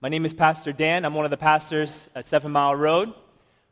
My 0.00 0.08
name 0.08 0.24
is 0.24 0.32
Pastor 0.32 0.70
Dan. 0.70 1.04
I'm 1.04 1.12
one 1.12 1.24
of 1.24 1.32
the 1.32 1.36
pastors 1.36 2.08
at 2.14 2.24
Seven 2.24 2.52
Mile 2.52 2.76
Road. 2.76 3.12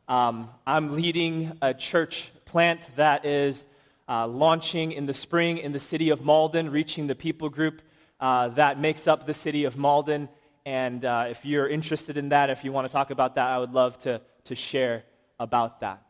Um, 0.09 0.49
I'm 0.65 0.93
leading 0.93 1.53
a 1.61 1.73
church 1.73 2.33
plant 2.43 2.81
that 2.97 3.23
is 3.23 3.63
uh, 4.09 4.27
launching 4.27 4.91
in 4.91 5.05
the 5.05 5.13
spring 5.13 5.57
in 5.57 5.71
the 5.71 5.79
city 5.79 6.09
of 6.09 6.25
Malden, 6.25 6.69
reaching 6.69 7.07
the 7.07 7.15
people 7.15 7.47
group 7.47 7.81
uh, 8.19 8.49
that 8.49 8.77
makes 8.77 9.07
up 9.07 9.25
the 9.25 9.33
city 9.33 9.63
of 9.63 9.77
Malden. 9.77 10.27
And 10.65 11.05
uh, 11.05 11.27
if 11.29 11.45
you're 11.45 11.65
interested 11.65 12.17
in 12.17 12.27
that, 12.27 12.49
if 12.49 12.65
you 12.65 12.73
want 12.73 12.87
to 12.87 12.91
talk 12.91 13.09
about 13.09 13.35
that, 13.35 13.47
I 13.47 13.57
would 13.59 13.71
love 13.71 13.97
to, 13.99 14.19
to 14.43 14.53
share 14.53 15.03
about 15.39 15.79
that. 15.79 16.01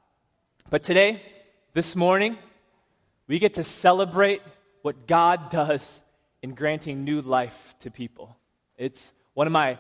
But 0.72 0.82
today, 0.82 1.22
this 1.74 1.96
morning, 1.96 2.40
we 3.28 3.38
get 3.38 3.54
to 3.54 3.64
celebrate 3.64 4.42
what 4.82 5.06
God 5.06 5.52
does 5.52 6.02
in 6.42 6.56
granting 6.56 7.04
new 7.04 7.22
life 7.22 7.76
to 7.82 7.92
people. 7.92 8.36
It's 8.80 9.14
one 9.36 9.46
of 9.46 9.54
my 9.54 9.78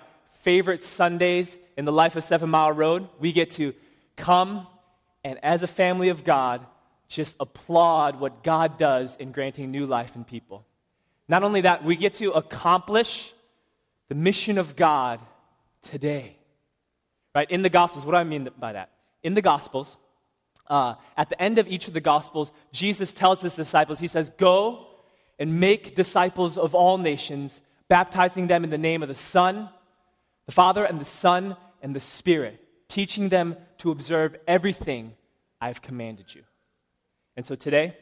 favorite 0.48 0.82
Sundays 0.82 1.59
in 1.75 1.84
the 1.84 1.91
life 1.91 2.15
of 2.15 2.24
Seven 2.24 2.50
Mile 2.50 2.71
Road. 2.71 3.10
We 3.19 3.33
get 3.33 3.50
to 3.60 3.74
come 4.15 4.65
and, 5.21 5.37
as 5.43 5.61
a 5.61 5.68
family 5.68 6.07
of 6.07 6.23
God, 6.23 6.65
just 7.10 7.36
applaud 7.42 8.18
what 8.18 8.43
God 8.43 8.78
does 8.78 9.18
in 9.18 9.33
granting 9.33 9.71
new 9.71 9.86
life 9.86 10.15
in 10.15 10.23
people. 10.23 10.65
Not 11.28 11.43
only 11.43 11.60
that, 11.61 11.83
we 11.83 11.97
get 11.97 12.14
to 12.14 12.32
accomplish 12.32 13.33
the 14.07 14.15
mission 14.15 14.57
of 14.57 14.78
God 14.78 15.20
today. 15.82 16.37
Right? 17.36 17.51
In 17.51 17.61
the 17.61 17.70
Gospels, 17.70 18.06
what 18.06 18.14
do 18.14 18.18
I 18.18 18.23
mean 18.23 18.48
by 18.57 18.71
that? 18.71 18.92
In 19.23 19.34
the 19.34 19.42
Gospels, 19.42 19.98
uh, 20.68 20.95
at 21.18 21.28
the 21.28 21.42
end 21.42 21.59
of 21.59 21.68
each 21.68 21.89
of 21.89 21.93
the 21.93 22.00
Gospels, 22.00 22.54
Jesus 22.71 23.11
tells 23.11 23.42
his 23.42 23.57
disciples, 23.57 24.00
He 24.00 24.07
says, 24.07 24.29
Go 24.37 24.87
and 25.39 25.59
make 25.59 25.93
disciples 25.93 26.57
of 26.57 26.73
all 26.73 26.98
nations, 26.98 27.61
baptizing 27.89 28.48
them 28.48 28.64
in 28.64 28.70
the 28.70 28.78
name 28.78 29.04
of 29.04 29.09
the 29.09 29.14
Son, 29.15 29.68
the 30.47 30.51
Father 30.51 30.83
and 30.83 31.00
the 31.00 31.06
Son 31.06 31.56
and 31.83 31.96
the 31.96 32.00
Spirit, 32.00 32.59
teaching 32.88 33.30
them 33.30 33.56
to 33.78 33.92
observe 33.92 34.36
everything 34.48 35.14
I've 35.62 35.81
commanded 35.84 36.34
you. 36.34 36.44
And 37.36 37.45
so 37.45 37.53
today, 37.53 37.95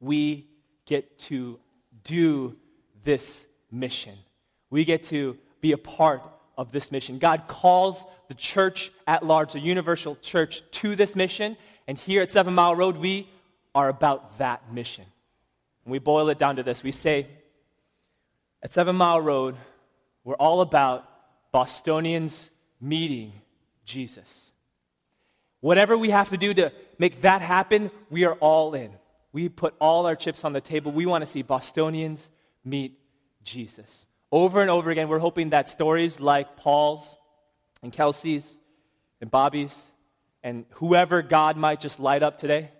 we 0.00 0.48
get 0.86 1.18
to 1.20 1.60
do 2.02 2.56
this 3.04 3.46
mission. 3.70 4.14
We 4.70 4.84
get 4.84 5.04
to 5.04 5.38
be 5.60 5.72
a 5.72 5.78
part 5.78 6.22
of 6.56 6.72
this 6.72 6.90
mission. 6.90 7.18
God 7.18 7.44
calls 7.46 8.04
the 8.28 8.34
church 8.34 8.90
at 9.06 9.24
large, 9.24 9.52
the 9.52 9.60
universal 9.60 10.16
church, 10.16 10.62
to 10.72 10.96
this 10.96 11.14
mission. 11.14 11.56
And 11.86 11.96
here 11.96 12.22
at 12.22 12.30
Seven 12.30 12.54
Mile 12.54 12.74
Road, 12.74 12.96
we 12.96 13.28
are 13.74 13.88
about 13.88 14.38
that 14.38 14.72
mission. 14.72 15.04
And 15.84 15.92
we 15.92 15.98
boil 15.98 16.28
it 16.30 16.38
down 16.38 16.56
to 16.56 16.62
this 16.62 16.82
we 16.82 16.92
say, 16.92 17.26
at 18.62 18.72
Seven 18.72 18.96
Mile 18.96 19.20
Road, 19.20 19.56
we're 20.24 20.34
all 20.34 20.60
about 20.60 21.09
Bostonians 21.52 22.50
meeting 22.80 23.32
Jesus. 23.84 24.52
Whatever 25.60 25.96
we 25.96 26.10
have 26.10 26.30
to 26.30 26.36
do 26.36 26.54
to 26.54 26.72
make 26.98 27.22
that 27.22 27.42
happen, 27.42 27.90
we 28.08 28.24
are 28.24 28.34
all 28.34 28.74
in. 28.74 28.90
We 29.32 29.48
put 29.48 29.74
all 29.78 30.06
our 30.06 30.16
chips 30.16 30.44
on 30.44 30.52
the 30.52 30.60
table. 30.60 30.90
We 30.90 31.06
want 31.06 31.22
to 31.22 31.26
see 31.26 31.42
Bostonians 31.42 32.30
meet 32.64 32.98
Jesus. 33.42 34.06
Over 34.32 34.60
and 34.60 34.70
over 34.70 34.90
again, 34.90 35.08
we're 35.08 35.18
hoping 35.18 35.50
that 35.50 35.68
stories 35.68 36.20
like 36.20 36.56
Paul's 36.56 37.16
and 37.82 37.92
Kelsey's 37.92 38.58
and 39.20 39.30
Bobby's 39.30 39.90
and 40.42 40.64
whoever 40.70 41.22
God 41.22 41.56
might 41.56 41.80
just 41.80 42.00
light 42.00 42.22
up 42.22 42.38
today, 42.38 42.70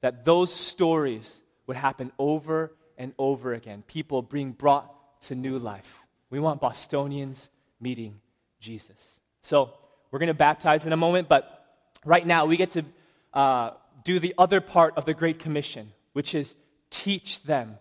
that 0.00 0.24
those 0.24 0.52
stories 0.52 1.40
would 1.66 1.76
happen 1.76 2.10
over 2.18 2.72
and 2.98 3.12
over 3.18 3.54
again. 3.54 3.84
People 3.86 4.22
being 4.22 4.52
brought 4.52 5.20
to 5.22 5.34
new 5.34 5.58
life. 5.58 5.98
We 6.30 6.40
want 6.40 6.60
Bostonians 6.60 7.48
meeting 7.80 8.20
Jesus. 8.60 9.20
So 9.42 9.72
we're 10.10 10.18
going 10.18 10.28
to 10.28 10.34
baptize 10.34 10.86
in 10.86 10.92
a 10.92 10.96
moment, 10.96 11.28
but 11.28 11.64
right 12.04 12.26
now 12.26 12.46
we 12.46 12.56
get 12.56 12.72
to 12.72 12.84
uh, 13.32 13.70
do 14.04 14.18
the 14.18 14.34
other 14.38 14.60
part 14.60 14.94
of 14.96 15.04
the 15.04 15.14
Great 15.14 15.38
Commission, 15.38 15.92
which 16.12 16.34
is 16.34 16.56
teach 16.90 17.42
them 17.42 17.78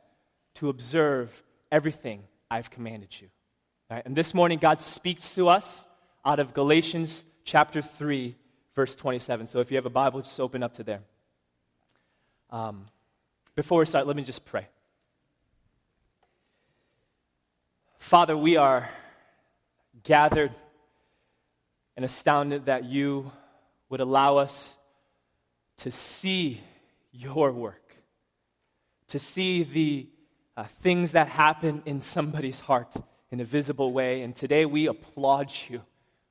to 0.55 0.69
observe 0.69 1.43
everything 1.71 2.23
I've 2.49 2.69
commanded 2.69 3.19
you. 3.19 3.27
Right? 3.89 4.03
And 4.05 4.15
this 4.15 4.33
morning, 4.33 4.59
God 4.59 4.81
speaks 4.81 5.35
to 5.35 5.49
us 5.49 5.85
out 6.23 6.39
of 6.39 6.53
Galatians 6.53 7.25
chapter 7.43 7.81
3, 7.81 8.35
verse 8.75 8.95
27. 8.95 9.47
So 9.47 9.59
if 9.59 9.71
you 9.71 9.77
have 9.77 9.85
a 9.85 9.89
Bible, 9.89 10.21
just 10.21 10.39
open 10.39 10.61
up 10.61 10.73
to 10.75 10.83
there. 10.83 11.01
Um, 12.51 12.85
before 13.55 13.79
we 13.79 13.85
start, 13.85 14.07
let 14.07 14.15
me 14.15 14.23
just 14.23 14.45
pray. 14.45 14.67
Father, 17.97 18.37
we 18.37 18.57
are 18.57 18.89
gathered 20.03 20.53
and 21.95 22.05
astounded 22.05 22.65
that 22.65 22.85
you 22.85 23.31
would 23.89 23.99
allow 23.99 24.37
us 24.37 24.77
to 25.77 25.91
see 25.91 26.61
your 27.11 27.51
work, 27.51 27.93
to 29.07 29.19
see 29.19 29.63
the 29.63 30.07
uh, 30.55 30.65
things 30.81 31.13
that 31.13 31.27
happen 31.27 31.81
in 31.85 32.01
somebody's 32.01 32.59
heart 32.59 32.93
in 33.31 33.39
a 33.39 33.45
visible 33.45 33.91
way. 33.91 34.21
And 34.21 34.35
today 34.35 34.65
we 34.65 34.87
applaud 34.87 35.51
you. 35.69 35.81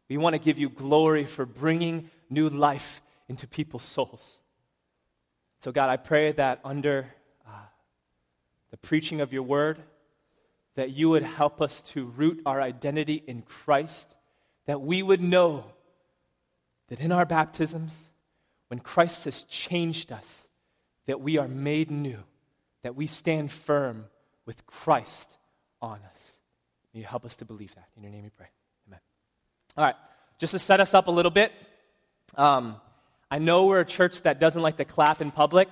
We 0.08 0.16
want 0.16 0.34
to 0.34 0.38
give 0.38 0.58
you 0.58 0.68
glory 0.68 1.24
for 1.24 1.44
bringing 1.44 2.10
new 2.30 2.48
life 2.48 3.00
into 3.28 3.46
people's 3.46 3.84
souls. 3.84 4.40
So, 5.60 5.72
God, 5.72 5.90
I 5.90 5.96
pray 5.96 6.32
that 6.32 6.60
under 6.64 7.08
uh, 7.46 7.50
the 8.70 8.76
preaching 8.76 9.20
of 9.20 9.32
your 9.32 9.42
word, 9.42 9.78
that 10.74 10.90
you 10.90 11.08
would 11.10 11.22
help 11.22 11.60
us 11.60 11.82
to 11.82 12.04
root 12.04 12.40
our 12.46 12.60
identity 12.60 13.22
in 13.26 13.42
Christ, 13.42 14.16
that 14.66 14.80
we 14.80 15.02
would 15.02 15.20
know 15.20 15.64
that 16.88 17.00
in 17.00 17.12
our 17.12 17.24
baptisms, 17.24 18.10
when 18.68 18.78
Christ 18.78 19.24
has 19.24 19.42
changed 19.44 20.12
us, 20.12 20.46
that 21.06 21.20
we 21.20 21.38
are 21.38 21.48
made 21.48 21.90
new, 21.90 22.22
that 22.82 22.94
we 22.94 23.06
stand 23.06 23.50
firm 23.50 24.06
with 24.46 24.66
Christ 24.66 25.36
on 25.80 26.00
us. 26.14 26.38
May 26.92 27.00
you 27.00 27.06
help 27.06 27.24
us 27.24 27.36
to 27.36 27.44
believe 27.44 27.74
that. 27.74 27.88
In 27.96 28.02
your 28.02 28.12
name 28.12 28.24
we 28.24 28.30
pray. 28.30 28.48
Amen. 28.88 29.00
All 29.76 29.84
right, 29.84 29.96
just 30.38 30.52
to 30.52 30.58
set 30.58 30.80
us 30.80 30.94
up 30.94 31.08
a 31.08 31.10
little 31.10 31.30
bit, 31.30 31.52
um, 32.36 32.76
I 33.30 33.38
know 33.38 33.66
we're 33.66 33.80
a 33.80 33.84
church 33.84 34.22
that 34.22 34.40
doesn't 34.40 34.62
like 34.62 34.76
to 34.78 34.84
clap 34.84 35.20
in 35.20 35.30
public, 35.30 35.68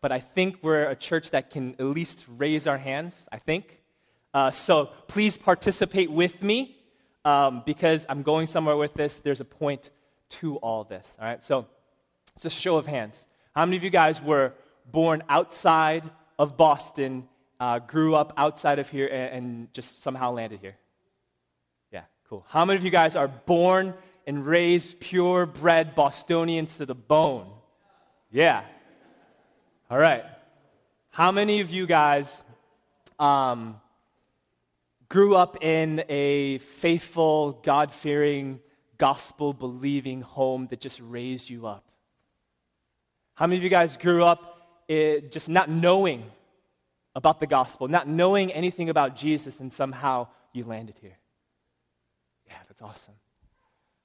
but 0.00 0.12
I 0.12 0.20
think 0.20 0.58
we're 0.62 0.88
a 0.88 0.96
church 0.96 1.30
that 1.32 1.50
can 1.50 1.74
at 1.78 1.84
least 1.84 2.24
raise 2.36 2.66
our 2.66 2.78
hands, 2.78 3.28
I 3.32 3.38
think. 3.38 3.79
Uh, 4.32 4.50
so 4.50 4.86
please 5.08 5.36
participate 5.36 6.10
with 6.10 6.42
me 6.42 6.76
um, 7.24 7.62
because 7.66 8.06
I'm 8.08 8.22
going 8.22 8.46
somewhere 8.46 8.76
with 8.76 8.94
this. 8.94 9.20
There's 9.20 9.40
a 9.40 9.44
point 9.44 9.90
to 10.30 10.56
all 10.56 10.84
this. 10.84 11.06
All 11.18 11.26
right, 11.26 11.42
so 11.42 11.66
it's 12.36 12.44
a 12.44 12.50
show 12.50 12.76
of 12.76 12.86
hands. 12.86 13.26
How 13.54 13.64
many 13.66 13.76
of 13.76 13.82
you 13.82 13.90
guys 13.90 14.22
were 14.22 14.52
born 14.90 15.22
outside 15.28 16.08
of 16.38 16.56
Boston, 16.56 17.28
uh, 17.58 17.80
grew 17.80 18.14
up 18.14 18.32
outside 18.36 18.78
of 18.78 18.88
here, 18.88 19.06
and, 19.06 19.34
and 19.34 19.74
just 19.74 20.02
somehow 20.02 20.30
landed 20.30 20.60
here? 20.60 20.76
Yeah, 21.92 22.04
cool. 22.28 22.44
How 22.48 22.64
many 22.64 22.78
of 22.78 22.84
you 22.84 22.90
guys 22.90 23.16
are 23.16 23.28
born 23.28 23.94
and 24.26 24.46
raised 24.46 25.00
purebred 25.00 25.96
Bostonians 25.96 26.76
to 26.76 26.86
the 26.86 26.94
bone? 26.94 27.48
Yeah. 28.30 28.62
All 29.90 29.98
right. 29.98 30.24
How 31.10 31.32
many 31.32 31.60
of 31.60 31.70
you 31.70 31.86
guys 31.86 32.44
um, 33.18 33.80
grew 35.10 35.34
up 35.34 35.62
in 35.62 36.04
a 36.08 36.58
faithful, 36.58 37.60
God 37.64 37.92
fearing, 37.92 38.60
gospel 38.96 39.52
believing 39.52 40.22
home 40.22 40.68
that 40.70 40.80
just 40.80 41.00
raised 41.02 41.50
you 41.50 41.66
up? 41.66 41.84
How 43.34 43.46
many 43.46 43.58
of 43.58 43.64
you 43.64 43.70
guys 43.70 43.96
grew 43.96 44.24
up 44.24 44.84
eh, 44.88 45.20
just 45.30 45.48
not 45.48 45.68
knowing 45.68 46.24
about 47.16 47.40
the 47.40 47.46
gospel, 47.46 47.88
not 47.88 48.06
knowing 48.06 48.52
anything 48.52 48.88
about 48.88 49.16
Jesus, 49.16 49.58
and 49.58 49.72
somehow 49.72 50.28
you 50.52 50.64
landed 50.64 50.96
here? 51.00 51.18
Yeah, 52.46 52.58
that's 52.68 52.80
awesome. 52.80 53.14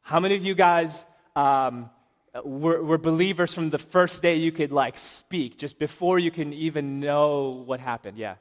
How 0.01 0.19
many 0.19 0.35
of 0.35 0.43
you 0.43 0.55
guys 0.55 1.05
um, 1.35 1.91
were, 2.43 2.83
were 2.83 2.97
believers 2.97 3.53
from 3.53 3.69
the 3.69 3.77
first 3.77 4.23
day 4.23 4.35
you 4.35 4.51
could 4.51 4.71
like 4.71 4.97
speak, 4.97 5.57
just 5.57 5.77
before 5.77 6.17
you 6.17 6.31
can 6.31 6.51
even 6.51 6.99
know 6.99 7.63
what 7.65 7.79
happened? 7.79 8.17
Yeah. 8.17 8.35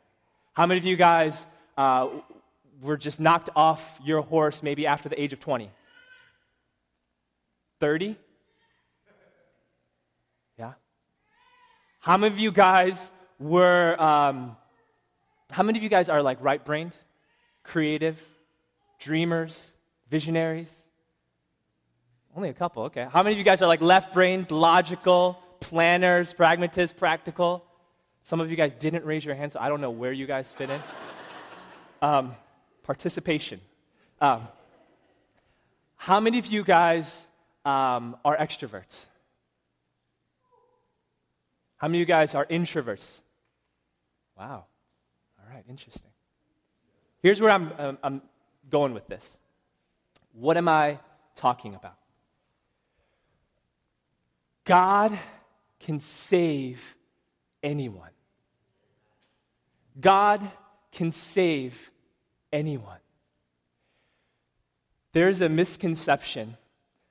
How 0.55 0.65
many 0.65 0.79
of 0.79 0.87
you 0.87 0.97
guys 0.97 1.47
uh, 1.77 2.09
were 2.83 2.97
just 2.97 3.21
knocked 3.21 3.51
off 3.57 3.99
your 4.05 4.23
horse 4.23 4.63
maybe 4.63 4.87
after 4.87 5.09
the 5.09 5.21
age 5.21 5.33
of 5.33 5.41
20? 5.41 5.71
30? 7.81 8.17
Yeah? 10.59 10.73
How 12.01 12.17
many 12.17 12.33
of 12.33 12.39
you 12.39 12.53
guys 12.53 13.11
were, 13.39 14.01
um, 14.01 14.57
how 15.51 15.63
many 15.63 15.79
of 15.79 15.83
you 15.83 15.89
guys 15.89 16.09
are 16.09 16.23
like 16.23 16.39
right 16.41 16.65
brained, 16.65 16.97
creative, 17.63 18.23
dreamers, 18.99 19.73
visionaries? 20.09 20.89
Only 22.37 22.49
a 22.49 22.55
couple, 22.55 22.85
okay. 22.85 23.07
How 23.11 23.23
many 23.23 23.35
of 23.35 23.39
you 23.39 23.45
guys 23.45 23.63
are 23.63 23.69
like 23.69 23.81
left 23.81 24.13
brained, 24.13 24.51
logical, 24.51 25.39
planners, 25.61 26.33
pragmatists, 26.33 26.97
practical? 26.99 27.65
Some 28.23 28.41
of 28.41 28.51
you 28.51 28.57
guys 28.57 28.73
didn't 28.73 29.05
raise 29.05 29.25
your 29.25 29.35
hand, 29.35 29.53
so 29.53 29.61
I 29.61 29.69
don't 29.69 29.81
know 29.81 29.91
where 29.91 30.13
you 30.13 30.27
guys 30.27 30.51
fit 30.51 30.71
in. 30.71 30.81
Um, 32.03 32.37
participation. 32.85 33.61
Um, 34.21 34.47
How 35.97 36.21
many 36.21 36.39
of 36.39 36.47
you 36.47 36.63
guys 36.63 37.27
um, 37.65 38.17
are 38.25 38.37
extroverts? 38.37 39.07
How 41.79 41.89
many 41.89 41.99
of 41.99 42.01
you 42.01 42.07
guys 42.07 42.35
are 42.35 42.47
introverts? 42.47 43.23
Wow. 44.39 44.67
All 45.39 45.55
right, 45.55 45.65
interesting. 45.69 46.11
Here's 47.23 47.41
where 47.41 47.51
I'm, 47.51 47.73
um, 47.79 47.99
I'm 48.03 48.23
going 48.71 48.95
with 48.95 49.07
this. 49.07 49.39
What 50.33 50.57
am 50.57 50.69
I 50.69 50.99
talking 51.35 51.75
about? 51.75 51.97
God 54.65 55.19
can 55.81 55.99
save 55.99 56.83
anyone. 57.63 58.11
God 60.01 60.41
can 60.93 61.13
save 61.13 61.91
anyone. 62.55 62.99
There 65.13 65.29
is 65.29 65.41
a 65.41 65.49
misconception 65.49 66.57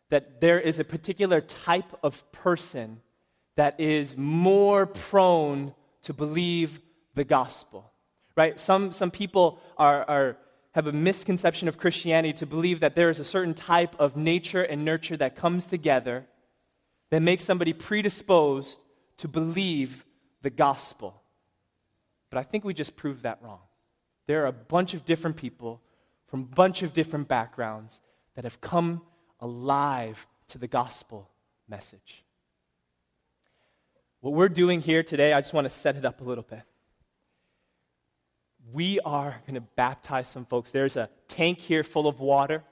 that 0.09 0.41
there 0.41 0.59
is 0.59 0.79
a 0.79 0.83
particular 0.83 1.41
type 1.41 1.97
of 2.01 2.31
person 2.31 3.01
that 3.55 3.79
is 3.79 4.17
more 4.17 4.85
prone 4.85 5.73
to 6.03 6.13
believe 6.13 6.81
the 7.13 7.23
gospel. 7.23 7.91
Right? 8.35 8.59
Some, 8.59 8.91
some 8.91 9.11
people 9.11 9.59
are, 9.77 10.03
are, 10.09 10.37
have 10.71 10.87
a 10.87 10.91
misconception 10.91 11.67
of 11.67 11.77
Christianity 11.77 12.33
to 12.39 12.45
believe 12.45 12.79
that 12.79 12.95
there 12.95 13.09
is 13.09 13.19
a 13.19 13.23
certain 13.23 13.53
type 13.53 13.95
of 13.99 14.17
nature 14.17 14.63
and 14.63 14.83
nurture 14.83 15.17
that 15.17 15.35
comes 15.35 15.67
together 15.67 16.25
that 17.11 17.21
makes 17.21 17.43
somebody 17.43 17.73
predisposed 17.73 18.79
to 19.17 19.27
believe 19.27 20.03
the 20.41 20.49
gospel. 20.49 21.21
But 22.29 22.39
I 22.39 22.43
think 22.43 22.63
we 22.63 22.73
just 22.73 22.95
proved 22.95 23.23
that 23.23 23.39
wrong. 23.43 23.59
There 24.27 24.43
are 24.43 24.47
a 24.47 24.53
bunch 24.53 24.93
of 24.93 25.05
different 25.05 25.37
people 25.37 25.81
from 26.27 26.41
a 26.41 26.55
bunch 26.55 26.81
of 26.81 26.93
different 26.93 27.27
backgrounds 27.27 27.99
that 28.35 28.43
have 28.43 28.61
come 28.61 29.01
alive 29.39 30.25
to 30.47 30.57
the 30.57 30.67
gospel 30.67 31.29
message. 31.67 32.23
What 34.21 34.33
we're 34.33 34.49
doing 34.49 34.81
here 34.81 35.03
today, 35.03 35.33
I 35.33 35.41
just 35.41 35.53
want 35.53 35.65
to 35.65 35.69
set 35.69 35.95
it 35.95 36.05
up 36.05 36.21
a 36.21 36.23
little 36.23 36.43
bit. 36.43 36.61
We 38.71 38.99
are 39.01 39.41
going 39.45 39.55
to 39.55 39.67
baptize 39.75 40.29
some 40.29 40.45
folks. 40.45 40.71
There's 40.71 40.95
a 40.95 41.09
tank 41.27 41.59
here 41.59 41.83
full 41.83 42.07
of 42.07 42.21
water. 42.21 42.63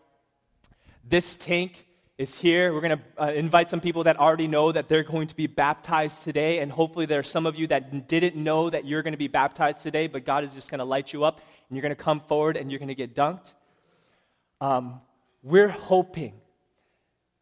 This 1.03 1.35
tank 1.35 1.85
is 2.21 2.35
here. 2.35 2.71
We're 2.71 2.81
going 2.81 2.99
to 2.99 3.23
uh, 3.23 3.31
invite 3.31 3.67
some 3.67 3.81
people 3.81 4.03
that 4.03 4.17
already 4.17 4.47
know 4.47 4.71
that 4.71 4.87
they're 4.87 5.01
going 5.01 5.25
to 5.25 5.35
be 5.35 5.47
baptized 5.47 6.23
today. 6.23 6.59
And 6.59 6.71
hopefully, 6.71 7.07
there 7.07 7.17
are 7.17 7.23
some 7.23 7.47
of 7.47 7.55
you 7.57 7.65
that 7.67 8.07
didn't 8.07 8.35
know 8.35 8.69
that 8.69 8.85
you're 8.85 9.01
going 9.01 9.13
to 9.13 9.17
be 9.17 9.27
baptized 9.27 9.81
today, 9.81 10.05
but 10.05 10.23
God 10.23 10.43
is 10.43 10.53
just 10.53 10.69
going 10.69 10.79
to 10.79 10.85
light 10.85 11.13
you 11.13 11.23
up 11.23 11.41
and 11.67 11.75
you're 11.75 11.81
going 11.81 11.89
to 11.89 12.03
come 12.03 12.19
forward 12.19 12.57
and 12.57 12.71
you're 12.71 12.77
going 12.77 12.89
to 12.89 12.95
get 12.95 13.15
dunked. 13.15 13.53
Um, 14.61 15.01
we're 15.41 15.69
hoping 15.69 16.33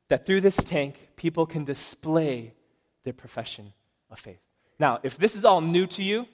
that 0.08 0.26
through 0.26 0.40
this 0.40 0.56
tank, 0.56 1.10
people 1.18 1.46
can 1.46 1.66
display 1.66 2.54
their 3.04 3.12
profession 3.12 3.74
of 4.10 4.18
faith. 4.18 4.40
Now, 4.80 5.02
if 5.04 5.18
this 5.18 5.36
is 5.36 5.44
all 5.44 5.60
new 5.60 5.88
to 5.88 6.02
you, 6.02 6.26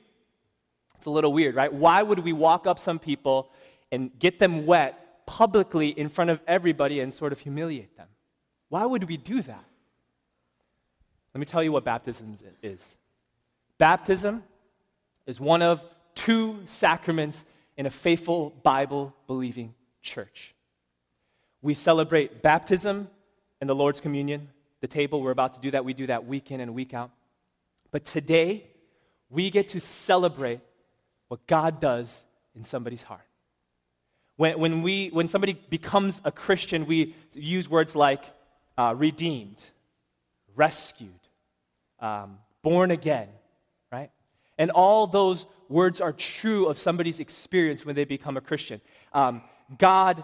it's 0.98 1.08
a 1.08 1.10
little 1.10 1.34
weird, 1.34 1.56
right? 1.56 1.74
Why 1.74 2.04
would 2.04 2.20
we 2.20 2.32
walk 2.32 2.68
up 2.68 2.78
some 2.78 3.00
people 3.00 3.50
and 3.92 4.12
get 4.20 4.38
them 4.38 4.68
wet 4.68 5.26
publicly 5.26 5.90
in 5.90 6.10
front 6.10 6.30
of 6.30 6.40
everybody 6.48 7.00
and 7.00 7.12
sort 7.12 7.32
of 7.32 7.40
humiliate 7.40 7.98
them? 7.98 8.08
Why 8.76 8.86
would 8.86 9.06
we 9.06 9.16
do 9.16 9.42
that? 9.42 9.64
Let 11.34 11.40
me 11.40 11.46
tell 11.46 11.64
you 11.64 11.72
what 11.72 11.86
baptism 11.86 12.36
is. 12.62 12.98
Baptism 13.78 14.44
is 15.26 15.40
one 15.40 15.62
of 15.62 15.80
two 16.14 16.60
sacraments 16.66 17.46
in 17.78 17.86
a 17.86 17.90
faithful 17.90 18.50
Bible 18.64 19.16
believing 19.28 19.74
church. 20.02 20.54
We 21.62 21.74
celebrate 21.74 22.42
baptism 22.42 23.08
and 23.62 23.70
the 23.70 23.74
Lord's 23.74 24.02
communion, 24.02 24.50
the 24.82 24.90
table. 24.90 25.22
We're 25.22 25.32
about 25.32 25.54
to 25.54 25.62
do 25.62 25.72
that. 25.72 25.86
We 25.86 25.94
do 25.94 26.08
that 26.08 26.26
week 26.26 26.52
in 26.52 26.60
and 26.60 26.76
week 26.76 26.94
out. 26.94 27.12
But 27.92 28.04
today, 28.04 28.66
we 29.30 29.52
get 29.52 29.70
to 29.70 29.80
celebrate 29.80 30.60
what 31.30 31.48
God 31.48 31.80
does 31.80 32.26
in 32.54 32.66
somebody's 32.66 33.04
heart. 33.04 33.22
When, 34.36 34.60
when, 34.60 34.82
we, 34.82 35.12
when 35.14 35.30
somebody 35.30 35.54
becomes 35.54 36.20
a 36.26 36.32
Christian, 36.34 36.86
we 36.88 37.16
use 37.34 37.70
words 37.70 37.96
like 37.96 38.35
uh, 38.78 38.94
redeemed, 38.98 39.64
rescued, 40.56 41.10
um, 42.00 42.38
born 42.62 42.92
again, 42.92 43.28
right? 43.92 44.12
And 44.58 44.72
all 44.72 45.08
those 45.08 45.46
words 45.70 46.02
are 46.02 46.14
true 46.14 46.68
of 46.68 46.78
somebody's 46.78 47.20
experience 47.20 47.86
when 47.86 47.96
they 47.96 48.06
become 48.06 48.38
a 48.38 48.42
Christian. 48.42 48.82
Um, 49.14 49.42
God 49.78 50.24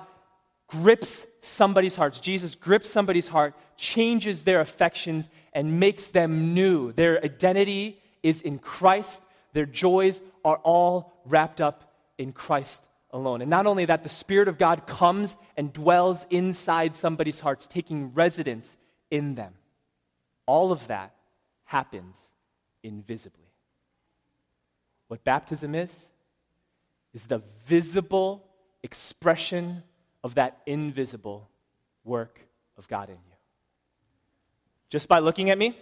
grips 0.67 1.25
somebody's 1.41 1.95
heart. 1.95 2.19
Jesus 2.21 2.55
grips 2.55 2.89
somebody's 2.89 3.27
heart, 3.27 3.53
changes 3.77 4.43
their 4.43 4.61
affections, 4.61 5.29
and 5.53 5.79
makes 5.79 6.07
them 6.07 6.53
new. 6.53 6.93
Their 6.93 7.23
identity 7.23 7.99
is 8.23 8.41
in 8.41 8.59
Christ. 8.59 9.21
Their 9.53 9.65
joys 9.65 10.21
are 10.45 10.57
all 10.57 11.13
wrapped 11.25 11.59
up 11.59 11.93
in 12.17 12.31
Christ 12.31 12.87
alone. 13.11 13.41
And 13.41 13.49
not 13.49 13.67
only 13.67 13.85
that, 13.85 14.03
the 14.03 14.09
Spirit 14.09 14.47
of 14.47 14.57
God 14.57 14.87
comes 14.87 15.37
and 15.57 15.71
dwells 15.71 16.25
inside 16.29 16.95
somebody's 16.95 17.39
hearts, 17.39 17.67
taking 17.67 18.13
residence 18.13 18.77
in 19.09 19.35
them. 19.35 19.53
All 20.45 20.71
of 20.71 20.87
that 20.87 21.13
happens 21.65 22.31
invisibly. 22.83 23.39
What 25.07 25.23
baptism 25.23 25.75
is, 25.75 26.09
is 27.13 27.25
the 27.25 27.41
visible 27.65 28.47
expression 28.83 29.83
of 30.23 30.35
that 30.35 30.59
invisible 30.65 31.49
work 32.03 32.39
of 32.77 32.87
God 32.87 33.09
in 33.09 33.15
you. 33.15 33.35
Just 34.89 35.07
by 35.07 35.19
looking 35.19 35.49
at 35.49 35.57
me, 35.57 35.77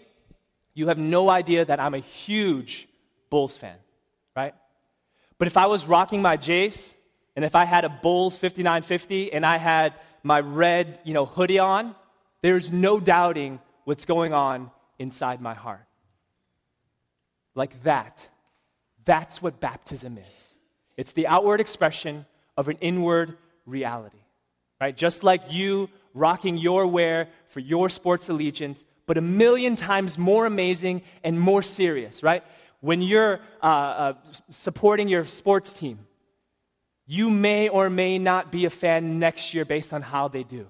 you 0.74 0.88
have 0.88 0.98
no 0.98 1.30
idea 1.30 1.66
that 1.66 1.80
I'm 1.80 1.94
a 1.94 2.00
huge 2.00 2.88
Bulls 3.30 3.58
fan, 3.58 3.76
right? 4.36 4.54
But 5.38 5.48
if 5.48 5.58
I 5.58 5.68
was 5.68 5.86
rocking 5.86 6.22
my 6.22 6.38
Jays, 6.38 6.96
and 7.40 7.46
if 7.46 7.56
I 7.56 7.64
had 7.64 7.86
a 7.86 7.90
Bulls 7.90 8.36
5950 8.36 9.32
and 9.32 9.46
I 9.46 9.58
had 9.58 9.94
my 10.24 10.42
red, 10.42 11.00
you 11.06 11.14
know, 11.14 11.26
hoodie 11.26 11.60
on, 11.60 11.96
there's 12.42 12.70
no 12.70 13.00
doubting 13.00 13.60
what's 13.86 14.04
going 14.04 14.34
on 14.34 14.72
inside 15.00 15.40
my 15.40 15.54
heart. 15.54 15.88
Like 17.56 17.82
that. 17.84 18.28
That's 19.06 19.42
what 19.42 19.62
baptism 19.62 20.18
is. 20.18 20.58
It's 20.98 21.14
the 21.14 21.28
outward 21.28 21.62
expression 21.62 22.26
of 22.58 22.68
an 22.68 22.78
inward 22.82 23.38
reality 23.66 24.20
right? 24.82 24.96
Just 24.96 25.24
like 25.24 25.52
you 25.52 25.90
rocking 26.14 26.58
your 26.58 26.88
wear 26.88 27.28
for 27.50 27.60
your 27.60 27.90
sports 27.90 28.30
allegiance, 28.30 28.86
but 29.06 29.18
a 29.18 29.22
million 29.22 29.76
times 29.76 30.18
more 30.18 30.46
amazing 30.46 31.02
and 31.24 31.40
more 31.40 31.62
serious, 31.62 32.24
right? 32.24 32.44
When 32.82 33.02
you're 33.02 33.40
uh, 33.62 33.66
uh, 33.66 34.14
supporting 34.50 35.08
your 35.08 35.26
sports 35.26 35.74
team, 35.74 36.00
you 37.12 37.32
may 37.32 37.70
or 37.70 37.90
may 37.90 38.20
not 38.20 38.52
be 38.52 38.66
a 38.66 38.70
fan 38.70 39.18
next 39.18 39.56
year 39.56 39.66
based 39.66 39.94
on 39.94 40.04
how 40.04 40.28
they 40.28 40.44
do. 40.44 40.68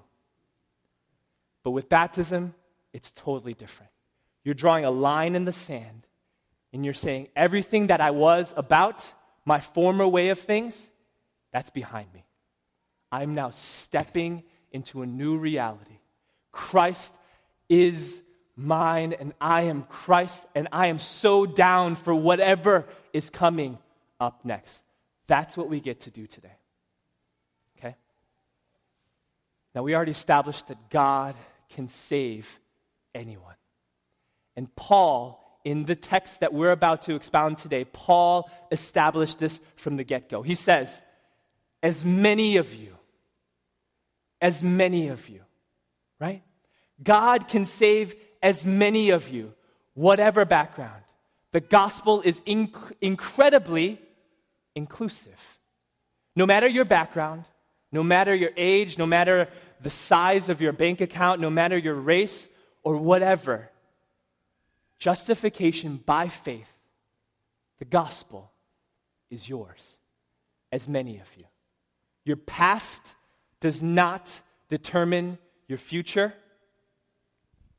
But 1.62 1.72
with 1.72 1.90
baptism, 1.90 2.54
it's 2.94 3.12
totally 3.12 3.52
different. 3.52 3.92
You're 4.42 4.54
drawing 4.54 4.86
a 4.86 4.90
line 4.90 5.34
in 5.34 5.44
the 5.44 5.52
sand 5.52 6.06
and 6.72 6.82
you're 6.82 6.94
saying, 6.94 7.28
everything 7.36 7.88
that 7.88 8.00
I 8.00 8.12
was 8.12 8.54
about, 8.56 9.12
my 9.44 9.60
former 9.60 10.08
way 10.08 10.30
of 10.30 10.38
things, 10.38 10.88
that's 11.52 11.68
behind 11.68 12.08
me. 12.14 12.24
I'm 13.12 13.34
now 13.34 13.50
stepping 13.50 14.42
into 14.72 15.02
a 15.02 15.06
new 15.06 15.36
reality. 15.36 15.98
Christ 16.52 17.14
is 17.68 18.22
mine, 18.56 19.12
and 19.12 19.34
I 19.42 19.62
am 19.62 19.82
Christ, 19.82 20.46
and 20.54 20.68
I 20.72 20.86
am 20.86 21.00
so 21.00 21.44
down 21.44 21.96
for 21.96 22.14
whatever 22.14 22.86
is 23.12 23.28
coming 23.28 23.76
up 24.18 24.42
next. 24.42 24.84
That's 25.30 25.56
what 25.56 25.68
we 25.68 25.78
get 25.78 26.00
to 26.00 26.10
do 26.10 26.26
today. 26.26 26.56
Okay? 27.78 27.94
Now, 29.74 29.84
we 29.84 29.94
already 29.94 30.10
established 30.10 30.66
that 30.68 30.90
God 30.90 31.36
can 31.68 31.86
save 31.86 32.58
anyone. 33.14 33.54
And 34.56 34.74
Paul, 34.74 35.60
in 35.64 35.84
the 35.84 35.94
text 35.94 36.40
that 36.40 36.52
we're 36.52 36.72
about 36.72 37.02
to 37.02 37.14
expound 37.14 37.58
today, 37.58 37.84
Paul 37.84 38.50
established 38.72 39.38
this 39.38 39.60
from 39.76 39.96
the 39.96 40.04
get 40.04 40.28
go. 40.28 40.42
He 40.42 40.56
says, 40.56 41.00
As 41.80 42.04
many 42.04 42.56
of 42.56 42.74
you 42.74 42.96
as 44.40 44.62
many 44.62 45.08
of 45.08 45.28
you, 45.28 45.40
right? 46.18 46.42
God 47.02 47.48
can 47.48 47.66
save 47.66 48.14
as 48.42 48.64
many 48.64 49.10
of 49.10 49.28
you, 49.28 49.52
whatever 49.94 50.44
background. 50.44 51.02
The 51.52 51.60
gospel 51.60 52.22
is 52.22 52.40
inc- 52.40 52.92
incredibly 53.00 54.00
inclusive. 54.74 55.58
No 56.36 56.46
matter 56.46 56.66
your 56.66 56.84
background, 56.84 57.44
no 57.92 58.02
matter 58.02 58.34
your 58.34 58.50
age, 58.56 58.98
no 58.98 59.06
matter 59.06 59.48
the 59.80 59.90
size 59.90 60.48
of 60.48 60.60
your 60.60 60.72
bank 60.72 61.00
account, 61.00 61.40
no 61.40 61.50
matter 61.50 61.76
your 61.76 61.94
race 61.94 62.48
or 62.82 62.96
whatever, 62.96 63.70
justification 64.98 66.00
by 66.04 66.28
faith, 66.28 66.72
the 67.78 67.84
gospel 67.84 68.50
is 69.30 69.48
yours, 69.48 69.98
as 70.70 70.88
many 70.88 71.18
of 71.18 71.28
you. 71.36 71.44
Your 72.24 72.36
past 72.36 73.14
does 73.60 73.82
not 73.82 74.40
determine 74.68 75.38
your 75.66 75.78
future, 75.78 76.34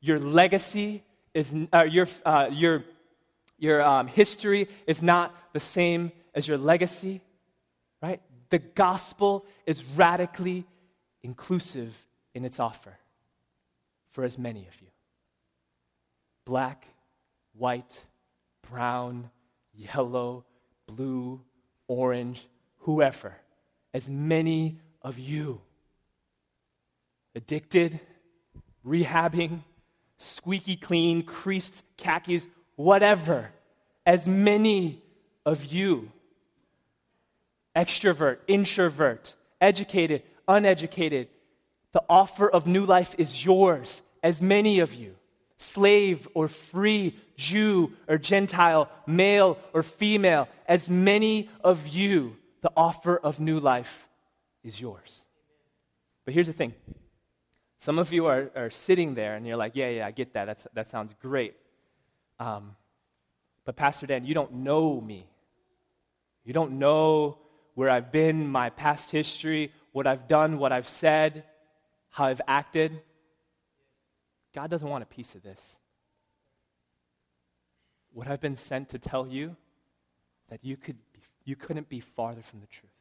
your 0.01 0.19
legacy 0.19 1.03
is, 1.33 1.55
uh, 1.71 1.83
your, 1.83 2.07
uh, 2.25 2.49
your, 2.51 2.83
your 3.59 3.81
um, 3.81 4.07
history 4.07 4.67
is 4.87 5.01
not 5.03 5.33
the 5.53 5.59
same 5.59 6.11
as 6.33 6.47
your 6.47 6.57
legacy, 6.57 7.21
right? 8.01 8.21
The 8.49 8.59
gospel 8.59 9.45
is 9.65 9.83
radically 9.83 10.65
inclusive 11.23 11.95
in 12.33 12.45
its 12.45 12.59
offer 12.59 12.97
for 14.11 14.23
as 14.23 14.37
many 14.37 14.67
of 14.67 14.81
you 14.81 14.87
black, 16.45 16.85
white, 17.53 18.03
brown, 18.69 19.29
yellow, 19.73 20.43
blue, 20.87 21.39
orange, 21.87 22.47
whoever, 22.79 23.35
as 23.93 24.09
many 24.09 24.79
of 25.01 25.17
you. 25.17 25.61
Addicted, 27.35 27.99
rehabbing, 28.85 29.59
squeaky 30.17 30.75
clean, 30.75 31.23
creased 31.23 31.83
khakis, 31.95 32.47
whatever, 32.75 33.51
as 34.05 34.27
many 34.27 35.01
of 35.45 35.65
you. 35.65 36.11
Extrovert, 37.75 38.39
introvert, 38.47 39.35
educated, 39.59 40.23
uneducated. 40.47 41.27
The 41.93 42.03
offer 42.09 42.49
of 42.49 42.67
new 42.67 42.85
life 42.85 43.15
is 43.17 43.45
yours, 43.45 44.01
as 44.23 44.41
many 44.41 44.79
of 44.79 44.93
you. 44.93 45.15
Slave 45.57 46.27
or 46.33 46.47
free, 46.47 47.15
Jew 47.37 47.93
or 48.07 48.17
Gentile, 48.17 48.89
male 49.05 49.57
or 49.73 49.83
female, 49.83 50.47
as 50.67 50.89
many 50.89 51.49
of 51.63 51.87
you, 51.87 52.37
the 52.61 52.71
offer 52.75 53.17
of 53.17 53.39
new 53.39 53.59
life 53.59 54.07
is 54.63 54.79
yours. 54.79 55.25
But 56.25 56.33
here's 56.33 56.47
the 56.47 56.53
thing 56.53 56.73
some 57.79 57.97
of 57.97 58.13
you 58.13 58.27
are, 58.27 58.51
are 58.55 58.69
sitting 58.69 59.15
there 59.15 59.35
and 59.35 59.47
you're 59.47 59.57
like, 59.57 59.75
yeah, 59.75 59.89
yeah, 59.89 60.05
I 60.05 60.11
get 60.11 60.33
that. 60.33 60.45
That's, 60.45 60.67
that 60.73 60.87
sounds 60.87 61.15
great. 61.19 61.55
Um, 62.39 62.75
but, 63.65 63.75
Pastor 63.75 64.05
Dan, 64.05 64.23
you 64.23 64.35
don't 64.35 64.53
know 64.53 65.01
me. 65.01 65.27
You 66.43 66.53
don't 66.53 66.73
know 66.73 67.39
where 67.75 67.89
I've 67.89 68.11
been, 68.11 68.47
my 68.47 68.69
past 68.69 69.11
history, 69.11 69.71
what 69.91 70.07
I've 70.07 70.27
done, 70.27 70.57
what 70.57 70.71
I've 70.71 70.87
said, 70.87 71.43
how 72.09 72.25
I've 72.25 72.41
acted. 72.47 73.01
God 74.53 74.69
doesn't 74.69 74.87
want 74.87 75.03
a 75.03 75.07
piece 75.07 75.35
of 75.35 75.43
this. 75.43 75.77
What 78.13 78.27
I've 78.27 78.41
been 78.41 78.57
sent 78.57 78.89
to 78.89 78.99
tell 78.99 79.27
you 79.27 79.55
that 80.49 80.63
you, 80.63 80.75
could 80.75 80.97
be, 81.13 81.21
you 81.45 81.55
couldn't 81.55 81.87
be 81.87 82.01
farther 82.01 82.41
from 82.41 82.59
the 82.59 82.67
truth. 82.67 82.91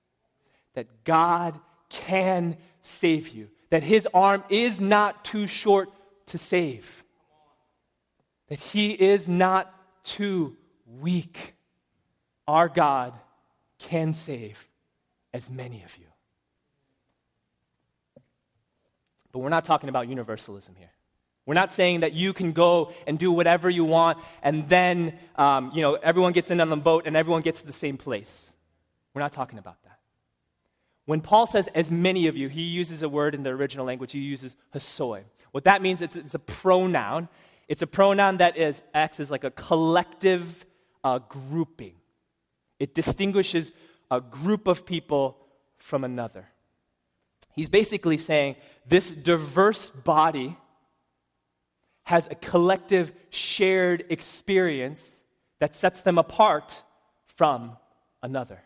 That 0.74 1.04
God 1.04 1.58
can 1.88 2.56
save 2.80 3.30
you 3.30 3.48
that 3.70 3.82
his 3.84 4.06
arm 4.12 4.44
is 4.48 4.80
not 4.80 5.24
too 5.24 5.46
short 5.46 5.88
to 6.26 6.38
save, 6.38 7.04
that 8.48 8.58
he 8.58 8.90
is 8.90 9.28
not 9.28 9.72
too 10.04 10.56
weak. 11.00 11.54
Our 12.46 12.68
God 12.68 13.14
can 13.80 14.14
save 14.14 14.68
as 15.34 15.50
many 15.50 15.82
of 15.82 15.96
you. 15.98 16.06
But 19.32 19.40
we're 19.40 19.48
not 19.48 19.64
talking 19.64 19.88
about 19.88 20.08
universalism 20.08 20.74
here. 20.76 20.90
We're 21.46 21.54
not 21.54 21.72
saying 21.72 22.00
that 22.00 22.12
you 22.12 22.32
can 22.32 22.52
go 22.52 22.92
and 23.06 23.18
do 23.18 23.32
whatever 23.32 23.68
you 23.68 23.84
want 23.84 24.18
and 24.42 24.68
then, 24.68 25.18
um, 25.36 25.72
you 25.74 25.82
know, 25.82 25.94
everyone 25.94 26.32
gets 26.32 26.50
in 26.50 26.60
on 26.60 26.68
the 26.68 26.76
boat 26.76 27.06
and 27.06 27.16
everyone 27.16 27.42
gets 27.42 27.60
to 27.60 27.66
the 27.66 27.72
same 27.72 27.96
place. 27.96 28.54
We're 29.14 29.22
not 29.22 29.32
talking 29.32 29.58
about 29.58 29.82
that. 29.82 29.98
When 31.06 31.20
Paul 31.20 31.46
says, 31.46 31.68
as 31.74 31.90
many 31.90 32.28
of 32.28 32.36
you, 32.36 32.48
he 32.48 32.62
uses 32.62 33.02
a 33.02 33.08
word 33.08 33.34
in 33.34 33.42
the 33.42 33.50
original 33.50 33.84
language. 33.84 34.12
He 34.12 34.20
uses 34.20 34.54
hosoi. 34.74 35.22
What 35.50 35.64
that 35.64 35.82
means, 35.82 36.02
is 36.02 36.14
it's 36.14 36.34
a 36.34 36.38
pronoun. 36.38 37.28
It's 37.66 37.82
a 37.82 37.86
pronoun 37.86 38.36
that 38.36 38.56
is, 38.56 38.84
acts 38.94 39.18
as 39.18 39.30
like 39.30 39.42
a 39.42 39.50
collective 39.50 40.64
uh, 41.02 41.18
grouping. 41.18 41.94
It 42.80 42.94
distinguishes 42.94 43.72
a 44.10 44.20
group 44.20 44.66
of 44.66 44.84
people 44.84 45.36
from 45.76 46.02
another. 46.02 46.48
He's 47.54 47.68
basically 47.68 48.18
saying 48.18 48.56
this 48.88 49.10
diverse 49.12 49.88
body 49.88 50.56
has 52.04 52.26
a 52.26 52.34
collective 52.34 53.12
shared 53.28 54.04
experience 54.08 55.20
that 55.60 55.76
sets 55.76 56.02
them 56.02 56.18
apart 56.18 56.82
from 57.36 57.76
another. 58.22 58.60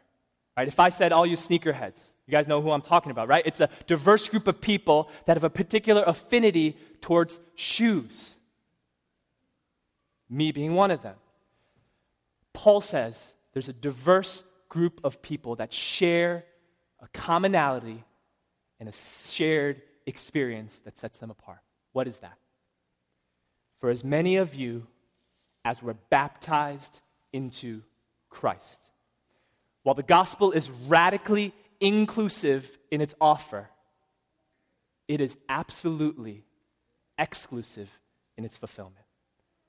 Right? 0.56 0.68
If 0.68 0.78
I 0.78 0.88
said 0.88 1.12
all 1.12 1.26
you 1.26 1.36
sneakerheads, 1.36 2.12
you 2.26 2.32
guys 2.32 2.46
know 2.46 2.62
who 2.62 2.70
I'm 2.70 2.80
talking 2.80 3.10
about, 3.10 3.28
right? 3.28 3.42
It's 3.44 3.60
a 3.60 3.68
diverse 3.86 4.28
group 4.28 4.46
of 4.46 4.60
people 4.60 5.10
that 5.26 5.36
have 5.36 5.44
a 5.44 5.50
particular 5.50 6.04
affinity 6.06 6.76
towards 7.00 7.40
shoes. 7.56 8.36
Me 10.30 10.52
being 10.52 10.74
one 10.74 10.90
of 10.90 11.02
them. 11.02 11.16
Paul 12.52 12.80
says 12.80 13.33
there's 13.54 13.68
a 13.68 13.72
diverse 13.72 14.44
group 14.68 15.00
of 15.04 15.22
people 15.22 15.56
that 15.56 15.72
share 15.72 16.44
a 17.00 17.08
commonality 17.08 18.04
and 18.80 18.88
a 18.88 18.92
shared 18.92 19.80
experience 20.06 20.80
that 20.80 20.98
sets 20.98 21.18
them 21.18 21.30
apart. 21.30 21.60
What 21.92 22.08
is 22.08 22.18
that? 22.18 22.36
For 23.80 23.88
as 23.90 24.04
many 24.04 24.36
of 24.36 24.54
you 24.54 24.86
as 25.64 25.82
were 25.82 25.94
baptized 25.94 27.00
into 27.32 27.82
Christ. 28.28 28.82
While 29.84 29.94
the 29.94 30.02
gospel 30.02 30.50
is 30.50 30.70
radically 30.70 31.52
inclusive 31.80 32.70
in 32.90 33.00
its 33.00 33.14
offer, 33.20 33.68
it 35.06 35.20
is 35.20 35.36
absolutely 35.48 36.44
exclusive 37.18 37.88
in 38.36 38.44
its 38.44 38.56
fulfillment. 38.56 39.04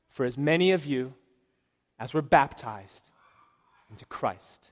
For 0.09 0.25
as 0.25 0.37
many 0.37 0.71
of 0.71 0.85
you 0.85 1.13
as 1.99 2.13
were 2.13 2.21
baptized 2.21 3.11
into 3.89 4.05
Christ. 4.05 4.69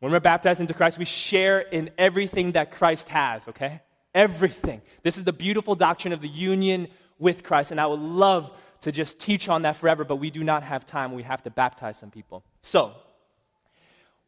When 0.00 0.10
we're 0.10 0.20
baptized 0.20 0.60
into 0.60 0.74
Christ, 0.74 0.98
we 0.98 1.04
share 1.04 1.60
in 1.60 1.90
everything 1.96 2.52
that 2.52 2.72
Christ 2.72 3.08
has, 3.08 3.46
okay? 3.48 3.80
Everything. 4.14 4.82
This 5.02 5.16
is 5.16 5.24
the 5.24 5.32
beautiful 5.32 5.74
doctrine 5.74 6.12
of 6.12 6.20
the 6.20 6.28
union 6.28 6.88
with 7.18 7.44
Christ, 7.44 7.70
and 7.70 7.80
I 7.80 7.86
would 7.86 8.00
love 8.00 8.52
to 8.80 8.90
just 8.90 9.20
teach 9.20 9.48
on 9.48 9.62
that 9.62 9.76
forever, 9.76 10.04
but 10.04 10.16
we 10.16 10.30
do 10.30 10.42
not 10.42 10.64
have 10.64 10.84
time. 10.84 11.12
We 11.12 11.22
have 11.22 11.42
to 11.44 11.50
baptize 11.50 11.98
some 11.98 12.10
people. 12.10 12.42
So, 12.62 12.94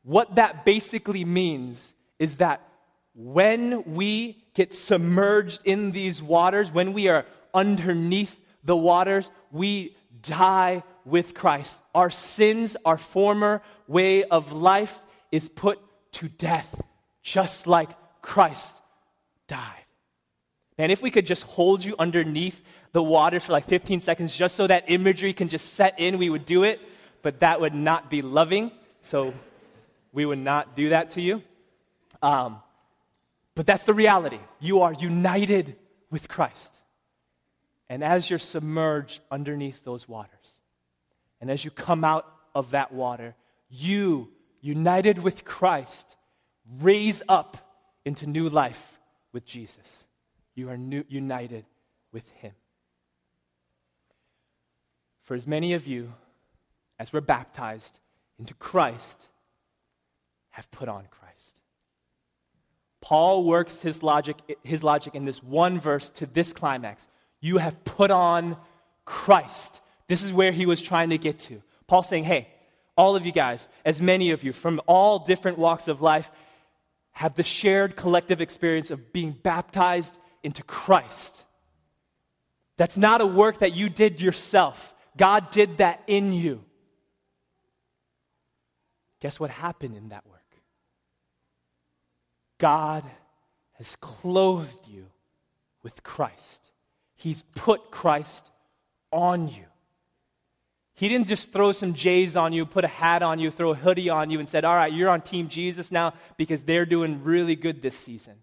what 0.04 0.36
that 0.36 0.64
basically 0.64 1.24
means 1.24 1.92
is 2.18 2.36
that 2.36 2.60
when 3.14 3.94
we 3.94 4.44
get 4.54 4.72
submerged 4.72 5.62
in 5.64 5.90
these 5.90 6.22
waters, 6.22 6.70
when 6.70 6.92
we 6.92 7.08
are 7.08 7.26
underneath 7.52 8.38
the 8.62 8.76
waters, 8.76 9.30
we 9.50 9.96
die 10.22 10.82
with 11.04 11.34
Christ. 11.34 11.80
Our 11.94 12.10
sins, 12.10 12.76
our 12.84 12.98
former 12.98 13.62
way 13.86 14.24
of 14.24 14.52
life 14.52 15.02
is 15.30 15.48
put 15.48 15.78
to 16.12 16.28
death, 16.28 16.80
just 17.22 17.66
like 17.66 17.90
Christ 18.22 18.80
died. 19.48 19.84
And 20.78 20.90
if 20.90 21.02
we 21.02 21.10
could 21.10 21.26
just 21.26 21.44
hold 21.44 21.84
you 21.84 21.94
underneath 21.98 22.62
the 22.92 23.02
water 23.02 23.40
for 23.40 23.52
like 23.52 23.66
15 23.66 24.00
seconds 24.00 24.36
just 24.36 24.54
so 24.56 24.66
that 24.66 24.84
imagery 24.88 25.32
can 25.32 25.48
just 25.48 25.74
set 25.74 25.98
in, 26.00 26.18
we 26.18 26.30
would 26.30 26.44
do 26.44 26.64
it, 26.64 26.80
but 27.22 27.40
that 27.40 27.60
would 27.60 27.74
not 27.74 28.10
be 28.10 28.22
loving. 28.22 28.72
So 29.02 29.34
we 30.12 30.24
would 30.24 30.38
not 30.38 30.74
do 30.74 30.90
that 30.90 31.10
to 31.10 31.20
you. 31.20 31.42
Um, 32.22 32.60
but 33.54 33.66
that's 33.66 33.84
the 33.84 33.94
reality. 33.94 34.40
You 34.60 34.82
are 34.82 34.92
united 34.92 35.76
with 36.10 36.28
Christ. 36.28 36.73
And 37.88 38.02
as 38.02 38.30
you're 38.30 38.38
submerged 38.38 39.20
underneath 39.30 39.84
those 39.84 40.08
waters, 40.08 40.60
and 41.40 41.50
as 41.50 41.64
you 41.64 41.70
come 41.70 42.04
out 42.04 42.26
of 42.54 42.70
that 42.70 42.92
water, 42.92 43.34
you, 43.68 44.30
united 44.60 45.22
with 45.22 45.44
Christ, 45.44 46.16
raise 46.80 47.22
up 47.28 47.58
into 48.04 48.26
new 48.26 48.48
life 48.48 48.98
with 49.32 49.44
Jesus. 49.44 50.06
You 50.54 50.70
are 50.70 50.76
new, 50.76 51.04
united 51.08 51.66
with 52.12 52.28
Him. 52.40 52.52
For 55.22 55.34
as 55.34 55.46
many 55.46 55.72
of 55.74 55.86
you 55.86 56.12
as 56.98 57.12
were 57.12 57.20
baptized 57.20 58.00
into 58.38 58.54
Christ, 58.54 59.28
have 60.50 60.70
put 60.70 60.88
on 60.88 61.06
Christ. 61.10 61.60
Paul 63.00 63.44
works 63.44 63.82
his 63.82 64.02
logic, 64.02 64.36
his 64.62 64.82
logic 64.82 65.14
in 65.14 65.24
this 65.24 65.42
one 65.42 65.78
verse 65.78 66.08
to 66.10 66.26
this 66.26 66.52
climax. 66.52 67.08
You 67.44 67.58
have 67.58 67.84
put 67.84 68.10
on 68.10 68.56
Christ. 69.04 69.82
This 70.08 70.22
is 70.22 70.32
where 70.32 70.50
he 70.50 70.64
was 70.64 70.80
trying 70.80 71.10
to 71.10 71.18
get 71.18 71.40
to. 71.40 71.62
Paul 71.86 72.02
saying, 72.02 72.24
hey, 72.24 72.48
all 72.96 73.16
of 73.16 73.26
you 73.26 73.32
guys, 73.32 73.68
as 73.84 74.00
many 74.00 74.30
of 74.30 74.42
you 74.44 74.54
from 74.54 74.80
all 74.86 75.18
different 75.18 75.58
walks 75.58 75.86
of 75.86 76.00
life, 76.00 76.30
have 77.10 77.34
the 77.34 77.42
shared 77.42 77.96
collective 77.96 78.40
experience 78.40 78.90
of 78.90 79.12
being 79.12 79.32
baptized 79.32 80.16
into 80.42 80.62
Christ. 80.62 81.44
That's 82.78 82.96
not 82.96 83.20
a 83.20 83.26
work 83.26 83.58
that 83.58 83.74
you 83.74 83.90
did 83.90 84.22
yourself. 84.22 84.94
God 85.14 85.50
did 85.50 85.76
that 85.76 86.02
in 86.06 86.32
you. 86.32 86.64
Guess 89.20 89.38
what 89.38 89.50
happened 89.50 89.98
in 89.98 90.08
that 90.08 90.26
work? 90.26 90.40
God 92.56 93.04
has 93.74 93.96
clothed 93.96 94.88
you 94.88 95.04
with 95.82 96.02
Christ. 96.02 96.70
He's 97.24 97.40
put 97.54 97.90
Christ 97.90 98.50
on 99.10 99.48
you. 99.48 99.64
He 100.92 101.08
didn't 101.08 101.26
just 101.26 101.54
throw 101.54 101.72
some 101.72 101.94
J's 101.94 102.36
on 102.36 102.52
you, 102.52 102.66
put 102.66 102.84
a 102.84 102.88
hat 102.88 103.22
on 103.22 103.38
you, 103.38 103.50
throw 103.50 103.70
a 103.70 103.74
hoodie 103.74 104.10
on 104.10 104.28
you, 104.28 104.40
and 104.40 104.46
said, 104.46 104.66
All 104.66 104.76
right, 104.76 104.92
you're 104.92 105.08
on 105.08 105.22
Team 105.22 105.48
Jesus 105.48 105.90
now 105.90 106.12
because 106.36 106.64
they're 106.64 106.84
doing 106.84 107.24
really 107.24 107.56
good 107.56 107.80
this 107.80 107.96
season. 107.96 108.34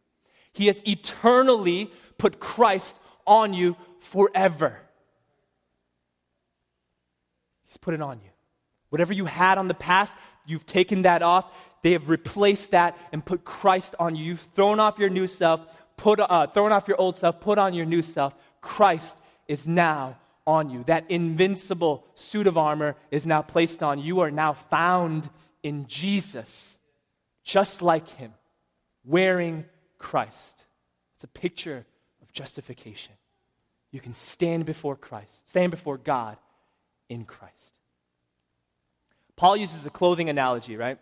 He 0.52 0.66
has 0.66 0.82
eternally 0.84 1.92
put 2.18 2.40
Christ 2.40 2.98
on 3.28 3.54
you 3.54 3.78
forever. 4.00 4.80
He's 7.68 7.78
put 7.78 7.94
it 7.94 8.02
on 8.02 8.20
you. 8.24 8.32
Whatever 8.90 9.14
you 9.14 9.26
had 9.26 9.60
on 9.60 9.68
the 9.68 9.76
past, 9.76 10.18
you've 10.48 10.66
taken 10.66 11.04
that 11.04 11.22
off. 11.22 11.46
They 11.84 11.92
have 11.92 12.10
replaced 12.10 12.72
that 12.72 12.98
and 13.12 13.24
put 13.24 13.46
Christ 13.46 13.94
on 14.00 14.16
you. 14.16 14.26
You've 14.26 14.48
thrown 14.56 14.80
off 14.80 14.98
your 14.98 15.12
new 15.12 15.28
self, 15.28 15.62
put, 15.98 16.20
uh, 16.20 16.48
thrown 16.48 16.72
off 16.72 16.88
your 16.88 17.00
old 17.00 17.16
self, 17.16 17.40
put 17.40 17.60
on 17.60 17.76
your 17.76 17.86
new 17.86 18.02
self. 18.02 18.34
Christ 18.62 19.18
is 19.48 19.68
now 19.68 20.18
on 20.48 20.70
you. 20.70 20.84
That 20.88 21.06
invincible 21.10 22.06
suit 22.16 22.48
of 22.48 22.58
armor 22.58 22.96
is 23.10 23.26
now 23.26 23.42
placed 23.42 23.84
on. 23.84 24.00
You 24.00 24.22
are 24.22 24.32
now 24.32 24.54
found 24.54 25.30
in 25.64 25.88
Jesus, 25.88 26.78
just 27.44 27.82
like 27.82 28.08
him, 28.10 28.34
wearing 29.04 29.66
Christ. 29.98 30.66
It's 31.16 31.24
a 31.24 31.28
picture 31.28 31.86
of 32.22 32.32
justification. 32.32 33.14
You 33.92 34.00
can 34.00 34.14
stand 34.14 34.66
before 34.66 34.96
Christ, 34.96 35.50
stand 35.50 35.72
before 35.72 35.98
God 35.98 36.38
in 37.10 37.26
Christ. 37.26 37.74
Paul 39.36 39.58
uses 39.58 39.86
a 39.86 39.90
clothing 39.90 40.30
analogy, 40.30 40.78
right? 40.78 40.98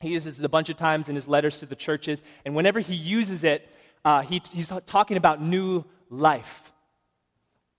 He 0.00 0.10
uses 0.10 0.38
it 0.38 0.44
a 0.44 0.48
bunch 0.48 0.68
of 0.68 0.76
times 0.76 1.08
in 1.08 1.14
his 1.14 1.28
letters 1.28 1.58
to 1.58 1.66
the 1.66 1.76
churches, 1.76 2.22
and 2.44 2.54
whenever 2.54 2.80
he 2.80 2.94
uses 2.94 3.44
it, 3.44 3.68
uh, 4.04 4.22
he, 4.22 4.42
he's 4.52 4.72
talking 4.86 5.16
about 5.16 5.42
new 5.42 5.84
life. 6.10 6.71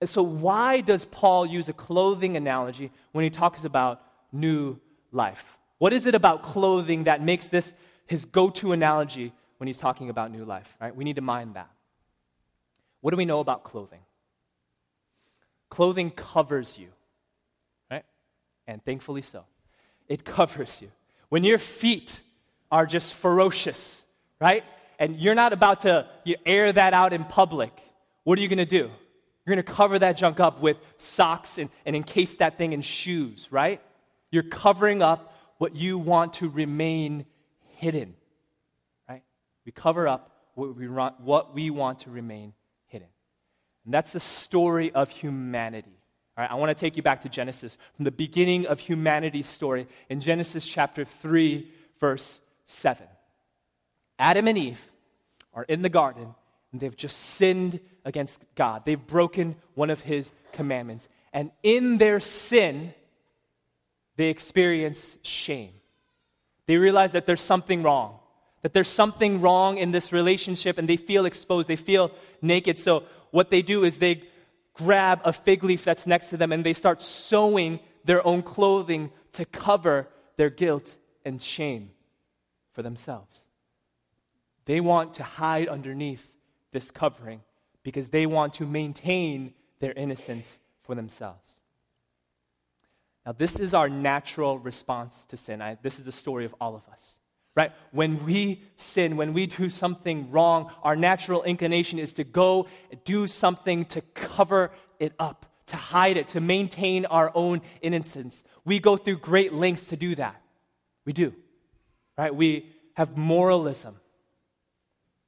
And 0.03 0.10
so, 0.10 0.22
why 0.22 0.81
does 0.81 1.05
Paul 1.05 1.45
use 1.45 1.69
a 1.69 1.74
clothing 1.74 2.36
analogy 2.36 2.91
when 3.13 3.24
he 3.24 3.29
talks 3.29 3.63
about 3.63 4.01
new 4.33 4.77
life? 5.13 5.57
What 5.77 5.93
is 5.93 6.05
it 6.05 6.13
about 6.13 6.43
clothing 6.43 7.05
that 7.05 7.24
makes 7.24 7.48
this 7.48 7.74
his 8.05 8.25
go 8.25 8.50
to 8.50 8.74
analogy 8.74 9.31
when 9.60 9.67
he's 9.67 9.77
talking 9.77 10.10
about 10.10 10.29
new 10.29 10.43
life? 10.43 10.75
Right? 10.81 10.93
We 10.93 11.05
need 11.05 11.15
to 11.15 11.22
mind 11.22 11.53
that. 11.53 11.69
What 13.00 13.12
do 13.12 13.17
we 13.17 13.24
know 13.24 13.39
about 13.39 13.63
clothing? 13.63 14.01
Clothing 15.69 16.12
covers 16.12 16.77
you, 16.77 16.89
right? 17.89 18.03
And 18.67 18.83
thankfully 18.83 19.22
so. 19.22 19.45
It 20.10 20.25
covers 20.25 20.81
you. 20.81 20.91
When 21.29 21.45
your 21.45 21.60
feet 21.60 22.19
are 22.69 22.86
just 22.86 23.13
ferocious, 23.13 24.03
right? 24.41 24.65
And 25.00 25.17
you're 25.17 25.33
not 25.33 25.53
about 25.53 25.79
to 25.81 26.07
air 26.45 26.74
that 26.74 26.93
out 26.93 27.13
in 27.13 27.24
public, 27.24 27.72
what 28.25 28.38
are 28.38 28.41
you 28.41 28.50
going 28.50 28.57
to 28.57 28.65
do? 28.65 28.91
You're 29.46 29.56
going 29.56 29.66
to 29.66 29.72
cover 29.74 30.00
that 30.00 30.18
junk 30.18 30.40
up 30.40 30.62
with 30.62 30.78
socks 30.98 31.58
and, 31.58 31.70
and 31.86 31.96
encase 31.96 32.38
that 32.38 32.58
thing 32.58 32.74
in 32.74 32.82
shoes, 32.82 33.48
right? 33.52 33.82
You're 34.32 34.44
covering 34.44 35.02
up 35.02 35.34
what 35.58 35.76
you 35.76 35.98
want 35.98 36.36
to 36.36 36.50
remain 36.50 37.26
hidden, 37.76 38.16
right? 39.08 39.24
We 39.66 39.72
cover 39.72 40.08
up 40.08 40.32
what 40.56 40.76
we, 40.76 40.88
want, 40.88 41.20
what 41.20 41.54
we 41.54 41.70
want 41.70 42.00
to 42.00 42.10
remain 42.10 42.54
hidden. 42.86 43.10
And 43.86 43.94
that's 43.94 44.14
the 44.14 44.20
story 44.20 44.92
of 44.92 45.10
humanity. 45.10 45.98
All 46.38 46.44
right, 46.44 46.52
I 46.52 46.56
want 46.56 46.76
to 46.76 46.76
take 46.76 46.96
you 46.96 47.04
back 47.04 47.22
to 47.22 47.30
Genesis, 47.30 47.78
from 47.96 48.06
the 48.06 48.12
beginning 48.12 48.66
of 48.66 48.80
humanity's 48.80 49.48
story 49.48 49.88
in 50.10 50.22
Genesis 50.22 50.66
chapter 50.66 51.06
3, 51.06 51.70
verse 52.00 52.42
7. 52.66 53.06
Adam 54.18 54.48
and 54.48 54.58
Eve 54.58 54.82
are 55.54 55.64
in 55.64 55.82
the 55.82 55.90
garden 55.90 56.34
and 56.72 56.82
they've 56.82 56.96
just 56.96 57.18
sinned 57.18 57.80
against 58.05 58.43
God. 58.55 58.83
They've 58.86 59.07
broken 59.07 59.55
one 59.75 59.89
of 59.89 60.01
his 60.01 60.31
commandments. 60.51 61.09
And 61.31 61.51
in 61.63 61.98
their 61.98 62.20
sin, 62.20 62.94
they 64.18 64.29
experience 64.29 65.18
shame. 65.24 65.74
They 66.68 66.77
realize 66.77 67.11
that 67.13 67.25
there's 67.25 67.42
something 67.42 67.83
wrong, 67.83 68.20
that 68.61 68.74
there's 68.74 68.89
something 68.89 69.42
wrong 69.42 69.77
in 69.77 69.92
this 69.92 70.13
relationship, 70.13 70.77
and 70.77 70.87
they 70.87 70.98
feel 70.98 71.25
exposed. 71.25 71.68
They 71.68 71.75
feel 71.75 72.11
naked. 72.42 72.79
So, 72.79 73.03
what 73.31 73.50
they 73.50 73.61
do 73.61 73.83
is 73.83 73.98
they 73.98 74.24
grab 74.74 75.22
a 75.24 75.33
fig 75.33 75.63
leaf 75.63 75.83
that's 75.83 76.07
next 76.07 76.29
to 76.29 76.37
them 76.37 76.51
and 76.51 76.63
they 76.63 76.74
start 76.74 77.01
sewing 77.01 77.79
their 78.05 78.25
own 78.25 78.42
clothing 78.42 79.11
to 79.31 79.46
cover 79.46 80.07
their 80.37 80.50
guilt 80.50 80.98
and 81.25 81.42
shame 81.42 81.92
for 82.72 82.81
themselves. 82.81 83.42
They 84.66 84.79
want 84.81 85.16
to 85.16 85.24
hide 85.24 85.68
underneath 85.68 86.33
this 86.72 86.92
covering 86.92 87.42
because 87.83 88.09
they 88.09 88.25
want 88.25 88.53
to 88.55 88.65
maintain 88.65 89.53
their 89.79 89.93
innocence 89.93 90.59
for 90.81 90.96
themselves. 90.96 91.59
Now, 93.25 93.33
this 93.33 93.59
is 93.59 93.74
our 93.74 93.89
natural 93.89 94.59
response 94.59 95.25
to 95.27 95.37
sin. 95.37 95.61
I, 95.61 95.77
this 95.81 96.00
is 96.00 96.05
the 96.05 96.11
story 96.11 96.46
of 96.46 96.55
all 96.59 96.75
of 96.75 96.87
us. 96.91 97.19
Right? 97.55 97.72
When 97.91 98.25
we 98.25 98.63
sin, 98.75 99.15
when 99.15 99.33
we 99.33 99.46
do 99.46 99.69
something 99.69 100.31
wrong, 100.31 100.72
our 100.81 100.96
natural 100.96 101.43
inclination 101.43 102.00
is 102.00 102.13
to 102.13 102.24
go 102.24 102.67
do 103.05 103.27
something 103.27 103.85
to 103.85 104.01
cover 104.01 104.72
it 105.00 105.13
up, 105.19 105.46
to 105.67 105.77
hide 105.77 106.17
it, 106.17 106.29
to 106.29 106.41
maintain 106.41 107.05
our 107.05 107.31
own 107.35 107.61
innocence. 107.81 108.43
We 108.65 108.79
go 108.79 108.98
through 108.98 109.17
great 109.17 109.53
lengths 109.53 109.85
to 109.87 109.96
do 109.96 110.15
that. 110.15 110.41
We 111.05 111.13
do. 111.13 111.33
Right? 112.17 112.33
We 112.33 112.72
have 112.96 113.15
moralism. 113.17 114.00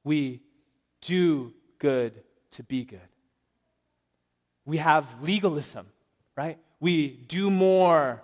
We 0.02 0.42
do 1.00 1.54
good 1.78 2.22
to 2.56 2.62
be 2.62 2.84
good. 2.84 3.00
We 4.64 4.78
have 4.78 5.22
legalism, 5.22 5.86
right? 6.36 6.58
We 6.80 7.08
do 7.08 7.50
more 7.50 8.22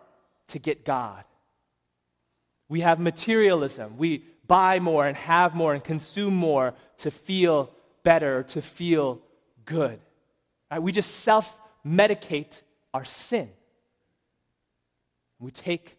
to 0.48 0.58
get 0.58 0.84
God. 0.84 1.24
We 2.68 2.80
have 2.80 2.98
materialism. 2.98 3.98
We 3.98 4.24
buy 4.46 4.80
more 4.80 5.06
and 5.06 5.16
have 5.16 5.54
more 5.54 5.74
and 5.74 5.84
consume 5.84 6.34
more 6.34 6.74
to 6.98 7.10
feel 7.10 7.70
better, 8.02 8.42
to 8.44 8.62
feel 8.62 9.20
good. 9.64 10.00
Right? 10.70 10.82
We 10.82 10.92
just 10.92 11.16
self 11.16 11.58
medicate 11.86 12.62
our 12.94 13.04
sin. 13.04 13.50
We 15.38 15.50
take 15.50 15.96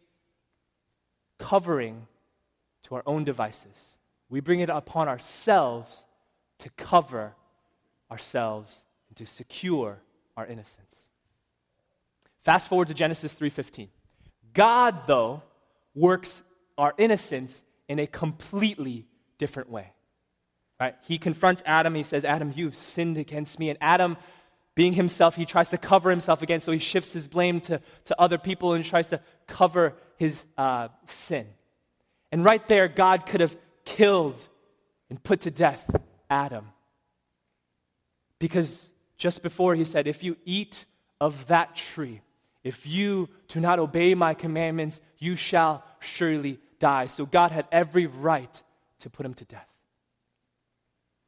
covering 1.38 2.08
to 2.84 2.96
our 2.96 3.04
own 3.06 3.24
devices. 3.24 3.98
We 4.30 4.40
bring 4.40 4.62
it 4.62 4.70
upon 4.70 5.08
ourselves 5.08 6.04
to 6.60 6.70
cover 6.72 7.36
ourselves 8.12 8.84
and 9.10 9.18
to 9.18 9.26
secure 9.26 10.00
our 10.36 10.46
innocence. 10.46 11.10
Fast 12.44 12.68
forward 12.68 12.88
to 12.88 12.94
Genesis 12.94 13.34
3:15. 13.34 13.90
God 14.54 15.08
though 15.08 15.44
works 15.96 16.44
our 16.78 16.94
innocence 16.98 17.64
in 17.88 18.00
a 18.00 18.08
completely 18.08 19.06
different 19.38 19.70
way. 19.70 19.92
Right? 20.80 20.96
He 21.04 21.18
confronts 21.18 21.62
Adam. 21.66 21.96
He 21.96 22.04
says, 22.04 22.26
Adam, 22.26 22.52
you've 22.56 22.76
sinned 22.76 23.18
against 23.18 23.60
me. 23.60 23.70
And 23.70 23.78
Adam, 23.80 24.18
being 24.76 24.94
himself, 24.94 25.36
he 25.36 25.46
tries 25.46 25.70
to 25.70 25.78
cover 25.78 26.10
himself 26.10 26.42
again. 26.42 26.60
So 26.60 26.72
he 26.72 26.80
shifts 26.80 27.14
his 27.14 27.28
blame 27.28 27.62
to, 27.62 27.80
to 28.06 28.20
other 28.20 28.38
people 28.38 28.74
and 28.74 28.84
tries 28.84 29.10
to 29.10 29.22
cover 29.48 29.96
his 30.18 30.44
uh, 30.58 30.90
sin. 31.06 31.48
And 32.32 32.44
right 32.44 32.68
there, 32.68 32.88
God 32.88 33.26
could 33.26 33.42
have 33.42 33.56
killed 33.86 34.46
and 35.10 35.24
put 35.24 35.42
to 35.42 35.52
death 35.52 35.90
Adam. 36.30 36.70
Because 38.44 38.90
just 39.16 39.42
before 39.42 39.74
he 39.74 39.86
said, 39.86 40.06
If 40.06 40.22
you 40.22 40.36
eat 40.44 40.84
of 41.22 41.48
that 41.48 41.78
tree, 41.78 42.20
if 42.62 42.86
you 42.86 43.30
do 43.48 43.62
not 43.62 43.80
obey 43.80 44.16
my 44.16 44.34
commandments, 44.34 45.00
you 45.18 45.38
shall 45.38 45.82
surely 46.02 46.60
die. 46.78 47.06
So 47.06 47.26
God 47.26 47.52
had 47.52 47.70
every 47.72 48.06
right 48.06 48.62
to 49.00 49.10
put 49.10 49.26
him 49.26 49.34
to 49.36 49.46
death. 49.46 49.70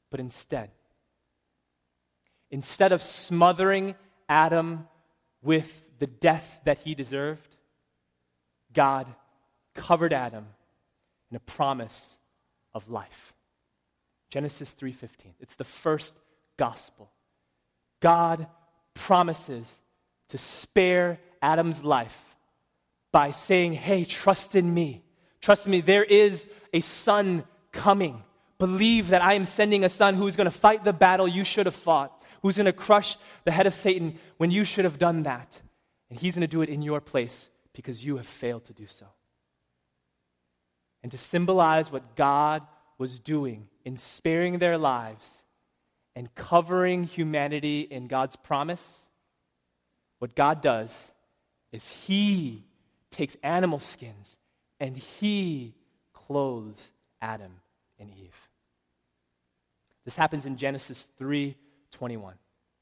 But 0.09 0.19
instead, 0.19 0.71
instead 2.51 2.91
of 2.91 3.01
smothering 3.01 3.95
Adam 4.27 4.85
with 5.41 5.85
the 5.99 6.07
death 6.07 6.59
that 6.65 6.79
he 6.79 6.95
deserved, 6.95 7.55
God 8.73 9.07
covered 9.73 10.11
Adam 10.11 10.47
in 11.31 11.37
a 11.37 11.39
promise 11.39 12.17
of 12.73 12.89
life. 12.89 13.33
Genesis 14.29 14.73
3:15. 14.73 15.33
It's 15.39 15.55
the 15.55 15.63
first 15.63 16.19
gospel. 16.57 17.11
God 18.01 18.47
promises 18.93 19.81
to 20.29 20.37
spare 20.37 21.19
Adam's 21.41 21.83
life 21.83 22.35
by 23.11 23.31
saying, 23.31 23.73
"Hey, 23.73 24.05
trust 24.05 24.55
in 24.55 24.73
me. 24.73 25.03
Trust 25.41 25.67
in 25.67 25.71
me, 25.71 25.81
there 25.81 26.03
is 26.03 26.47
a 26.73 26.81
son 26.81 27.45
coming. 27.71 28.23
Believe 28.57 29.09
that 29.09 29.21
I 29.21 29.33
am 29.33 29.45
sending 29.45 29.83
a 29.83 29.89
son 29.89 30.15
who's 30.15 30.35
going 30.35 30.45
to 30.45 30.51
fight 30.51 30.83
the 30.83 30.91
battle 30.91 31.27
you 31.27 31.43
should 31.43 31.65
have 31.67 31.75
fought, 31.75 32.23
who's 32.41 32.57
going 32.57 32.65
to 32.65 32.73
crush 32.73 33.17
the 33.43 33.51
head 33.51 33.67
of 33.67 33.73
Satan 33.73 34.19
when 34.37 34.51
you 34.51 34.63
should 34.63 34.85
have 34.85 34.97
done 34.97 35.23
that. 35.23 35.61
And 36.09 36.19
he's 36.19 36.35
going 36.35 36.41
to 36.41 36.47
do 36.47 36.61
it 36.61 36.69
in 36.69 36.81
your 36.81 36.99
place 36.99 37.49
because 37.73 38.03
you 38.03 38.17
have 38.17 38.27
failed 38.27 38.65
to 38.65 38.73
do 38.73 38.87
so. 38.87 39.05
And 41.03 41.11
to 41.11 41.17
symbolize 41.17 41.91
what 41.91 42.15
God 42.15 42.63
was 42.97 43.19
doing 43.19 43.67
in 43.83 43.97
sparing 43.97 44.57
their 44.57 44.77
lives 44.77 45.44
and 46.15 46.33
covering 46.35 47.03
humanity 47.03 47.81
in 47.81 48.07
God's 48.07 48.35
promise, 48.35 49.03
what 50.19 50.35
God 50.35 50.61
does 50.61 51.11
is 51.71 51.87
He 51.89 52.63
takes 53.11 53.35
animal 53.43 53.79
skins 53.79 54.37
and 54.79 54.95
He 54.95 55.75
clothes 56.13 56.91
Adam 57.21 57.51
and 57.99 58.09
Eve. 58.09 58.35
This 60.05 60.15
happens 60.15 60.45
in 60.45 60.55
Genesis 60.55 61.07
3:21. 61.19 62.33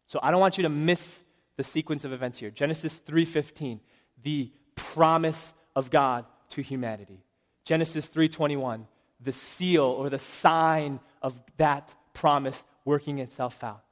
So 0.05 0.19
I 0.21 0.31
don't 0.31 0.39
want 0.39 0.57
you 0.57 0.63
to 0.63 0.69
miss 0.69 1.23
the 1.55 1.63
sequence 1.63 2.03
of 2.03 2.13
events 2.13 2.37
here. 2.37 2.51
Genesis 2.51 2.99
3:15, 2.99 3.79
the 4.21 4.51
promise 4.75 5.53
of 5.75 5.89
God 5.89 6.25
to 6.49 6.61
humanity. 6.61 7.23
Genesis 7.63 8.07
3:21, 8.07 8.87
the 9.19 9.31
seal 9.31 9.85
or 9.85 10.09
the 10.09 10.19
sign 10.19 10.99
of 11.21 11.41
that 11.57 11.95
promise 12.13 12.63
working 12.85 13.19
itself 13.19 13.63
out. 13.63 13.83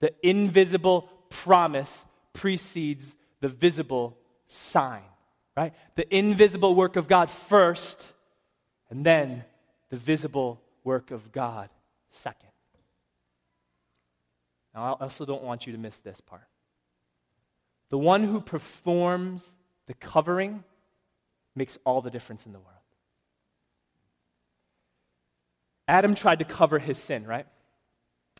The 0.00 0.14
invisible 0.26 1.08
promise 1.28 2.06
precedes 2.32 3.16
the 3.40 3.48
visible 3.48 4.16
sign, 4.46 5.02
right? 5.56 5.74
The 5.96 6.12
invisible 6.14 6.74
work 6.74 6.96
of 6.96 7.08
God 7.08 7.30
first, 7.30 8.12
and 8.90 9.04
then 9.04 9.44
the 9.90 9.96
visible 9.96 10.60
work 10.84 11.10
of 11.10 11.32
God 11.32 11.68
second. 12.08 12.50
Now, 14.74 14.94
I 14.94 15.04
also 15.04 15.24
don't 15.24 15.42
want 15.42 15.66
you 15.66 15.72
to 15.72 15.78
miss 15.78 15.98
this 15.98 16.20
part. 16.20 16.46
The 17.90 17.98
one 17.98 18.24
who 18.24 18.40
performs 18.40 19.56
the 19.86 19.94
covering 19.94 20.62
makes 21.56 21.78
all 21.84 22.00
the 22.00 22.10
difference 22.10 22.46
in 22.46 22.52
the 22.52 22.58
world. 22.58 22.74
Adam 25.88 26.14
tried 26.14 26.38
to 26.38 26.44
cover 26.44 26.78
his 26.78 26.98
sin, 26.98 27.26
right? 27.26 27.46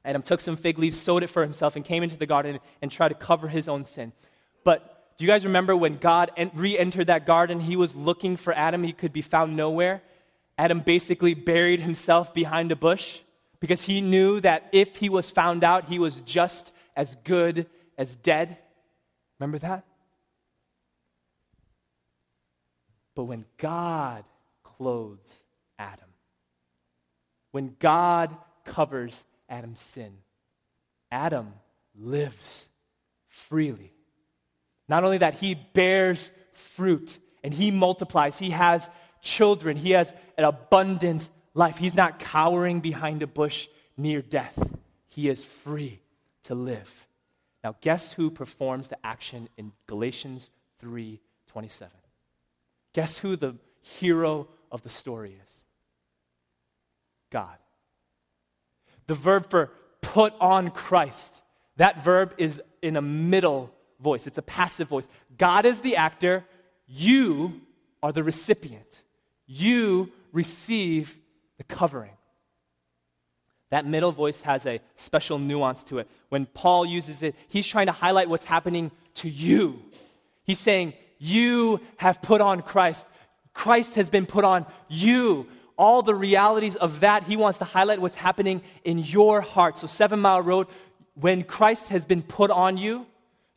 Adam 0.05 0.23
took 0.23 0.41
some 0.41 0.57
fig 0.57 0.79
leaves, 0.79 0.99
sewed 0.99 1.23
it 1.23 1.29
for 1.29 1.43
himself, 1.43 1.77
and 1.77 1.85
came 1.85 2.03
into 2.03 2.17
the 2.17 2.27
garden 2.27 2.61
and 2.81 2.91
tried 2.91 3.09
to 3.09 3.15
cover 3.15 3.49
his 3.49 3.69
own 3.69 3.85
sin. 3.85 4.13
But 4.65 5.17
do 5.19 5.25
you 5.25 5.31
guys 5.31 5.45
remember 5.45 5.77
when 5.77 5.97
God 5.97 6.31
re 6.55 6.79
entered 6.79 7.09
that 7.09 7.27
garden? 7.27 7.61
He 7.61 7.77
was 7.77 7.95
looking 7.95 8.37
for 8.37 8.53
Adam, 8.53 8.85
he 8.85 8.93
could 8.93 9.13
be 9.13 9.23
found 9.23 9.57
nowhere. 9.57 10.03
Adam 10.57 10.81
basically 10.81 11.35
buried 11.35 11.81
himself 11.81 12.35
behind 12.35 12.73
a 12.73 12.77
bush 12.77 13.21
because 13.61 13.83
he 13.83 14.01
knew 14.01 14.41
that 14.41 14.69
if 14.73 14.97
he 14.97 15.09
was 15.09 15.31
found 15.31 15.65
out, 15.65 15.87
he 15.87 15.99
was 15.99 16.19
just 16.21 16.73
as 16.97 17.17
good 17.25 17.67
as 17.97 18.17
dead. 18.17 18.57
Remember 19.39 19.59
that? 19.59 19.85
But 23.15 23.25
when 23.25 23.45
God 23.57 24.25
clothes 24.63 25.45
Adam, 25.79 26.09
when 27.51 27.75
God 27.81 28.37
covers 28.65 29.25
Adam's 29.49 29.81
sin, 29.81 30.13
Adam 31.11 31.55
lives 31.95 32.69
freely. 33.27 33.93
Not 34.89 35.05
only 35.05 35.19
that, 35.19 35.35
he 35.35 35.55
bears 35.55 36.31
fruit 36.53 37.19
and 37.43 37.53
he 37.53 37.71
multiplies. 37.71 38.39
He 38.39 38.51
has 38.51 38.89
children. 39.23 39.77
He 39.77 39.93
has 39.93 40.13
an 40.37 40.45
abundant 40.45 41.29
life. 41.55 41.79
He's 41.79 41.95
not 41.95 42.19
cowering 42.19 42.81
behind 42.81 43.23
a 43.23 43.27
bush 43.27 43.69
near 43.97 44.23
death. 44.23 44.59
He 45.09 45.29
is 45.29 45.45
free 45.45 46.01
to 46.45 46.55
live. 46.55 47.07
Now, 47.65 47.75
guess 47.81 48.13
who 48.13 48.31
performs 48.31 48.89
the 48.89 49.05
action 49.05 49.49
in 49.57 49.73
Galatians 49.87 50.51
3:27? 50.81 51.91
Guess 52.93 53.19
who 53.19 53.37
the 53.37 53.57
hero 53.81 54.49
of 54.71 54.83
the 54.83 54.89
story 54.89 55.37
is? 55.45 55.65
God. 57.31 57.59
The 59.09 59.15
verb 59.15 59.51
for 59.51 59.71
put 60.01 60.33
on 60.41 60.71
Christ, 60.71 61.43
that 61.77 62.05
verb 62.05 62.35
is 62.39 62.63
in 62.81 62.97
a 62.97 63.03
middle 63.03 63.75
voice. 64.01 64.27
It's 64.29 64.39
a 64.39 64.43
passive 64.43 64.89
voice. 64.89 65.09
God 65.37 65.65
is 65.65 65.81
the 65.81 65.97
actor, 65.97 66.45
you 66.87 67.61
are 68.03 68.13
the 68.13 68.23
recipient. 68.23 69.03
You 69.47 70.13
receive 70.33 71.19
the 71.57 71.65
covering. 71.65 72.13
That 73.71 73.87
middle 73.87 74.13
voice 74.13 74.43
has 74.43 74.67
a 74.67 74.81
special 74.95 75.39
nuance 75.39 75.85
to 75.85 75.99
it. 75.99 76.09
When 76.29 76.47
Paul 76.47 76.87
uses 76.87 77.23
it, 77.23 77.35
he's 77.49 77.67
trying 77.67 77.87
to 77.87 77.93
highlight 77.93 78.29
what's 78.29 78.45
happening 78.45 78.91
to 79.17 79.29
you. 79.29 79.83
He's 80.45 80.59
saying, 80.59 80.95
You 81.19 81.81
have 81.99 82.23
put 82.23 82.41
on 82.41 82.63
Christ. 82.63 83.07
Christ 83.53 83.97
has 83.97 84.09
been 84.09 84.25
put 84.25 84.45
on 84.45 84.65
you. 84.89 85.47
All 85.79 86.03
the 86.03 86.15
realities 86.15 86.77
of 86.77 87.01
that, 87.01 87.23
he 87.23 87.37
wants 87.37 87.59
to 87.61 87.65
highlight 87.65 88.01
what's 88.01 88.17
happening 88.17 88.61
in 88.85 88.99
your 88.99 89.41
heart. 89.41 89.79
So, 89.79 89.87
Seven 89.87 90.21
Mile 90.21 90.43
Road, 90.43 90.67
when 91.15 91.45
Christ 91.45 91.89
has 91.89 92.05
been 92.05 92.23
put 92.23 92.51
on 92.51 92.77
you, 92.77 93.07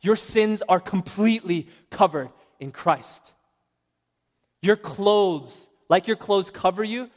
your 0.00 0.16
sins 0.16 0.62
are 0.68 0.80
completely 0.80 1.68
covered 1.90 2.30
in 2.60 2.70
Christ. 2.70 3.34
Your 4.62 4.76
clothes, 4.76 5.68
like 5.88 6.06
your 6.06 6.16
clothes 6.16 6.50
cover 6.50 6.84
you, 6.84 7.10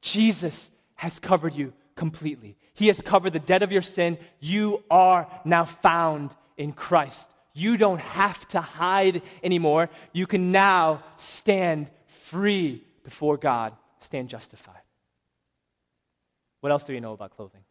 Jesus 0.00 0.70
has 0.94 1.18
covered 1.18 1.54
you 1.54 1.72
completely. 1.96 2.56
He 2.74 2.86
has 2.88 3.00
covered 3.00 3.32
the 3.32 3.38
debt 3.40 3.62
of 3.62 3.72
your 3.72 3.82
sin. 3.82 4.18
You 4.40 4.82
are 4.90 5.28
now 5.44 5.64
found 5.64 6.34
in 6.56 6.72
Christ. 6.72 7.30
You 7.52 7.76
don't 7.76 8.00
have 8.00 8.46
to 8.48 8.60
hide 8.60 9.22
anymore. 9.42 9.88
You 10.12 10.26
can 10.26 10.52
now 10.52 11.02
stand 11.16 11.90
free 12.06 12.84
before 13.04 13.36
God, 13.36 13.74
stand 14.04 14.28
justified. 14.28 14.82
What 16.60 16.70
else 16.70 16.84
do 16.84 16.92
we 16.92 17.00
know 17.00 17.12
about 17.12 17.30
clothing? 17.30 17.62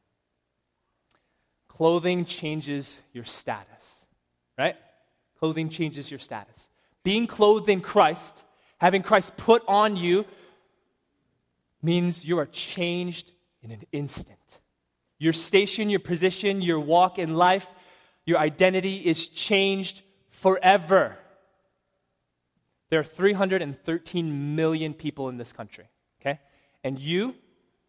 Clothing 1.67 2.25
changes 2.25 2.99
your 3.13 3.25
status, 3.25 4.05
right? 4.57 4.75
Clothing 5.39 5.69
changes 5.69 6.11
your 6.11 6.19
status. 6.19 6.67
Being 7.03 7.25
clothed 7.25 7.69
in 7.69 7.81
Christ, 7.81 8.43
having 8.77 9.01
Christ 9.01 9.35
put 9.37 9.63
on 9.67 9.95
you, 9.95 10.25
means 11.81 12.23
you 12.25 12.39
are 12.39 12.45
changed 12.45 13.31
in 13.61 13.71
an 13.71 13.83
instant. 13.91 14.37
Your 15.17 15.33
station, 15.33 15.89
your 15.89 15.99
position, 15.99 16.61
your 16.61 16.79
walk 16.79 17.17
in 17.17 17.35
life, 17.35 17.67
your 18.25 18.37
identity 18.37 18.97
is 18.97 19.27
changed 19.27 20.01
forever. 20.29 21.17
There 22.89 22.99
are 22.99 23.03
313 23.03 24.55
million 24.55 24.93
people 24.93 25.29
in 25.29 25.37
this 25.37 25.51
country? 25.51 25.85
And 26.83 26.99
you 26.99 27.35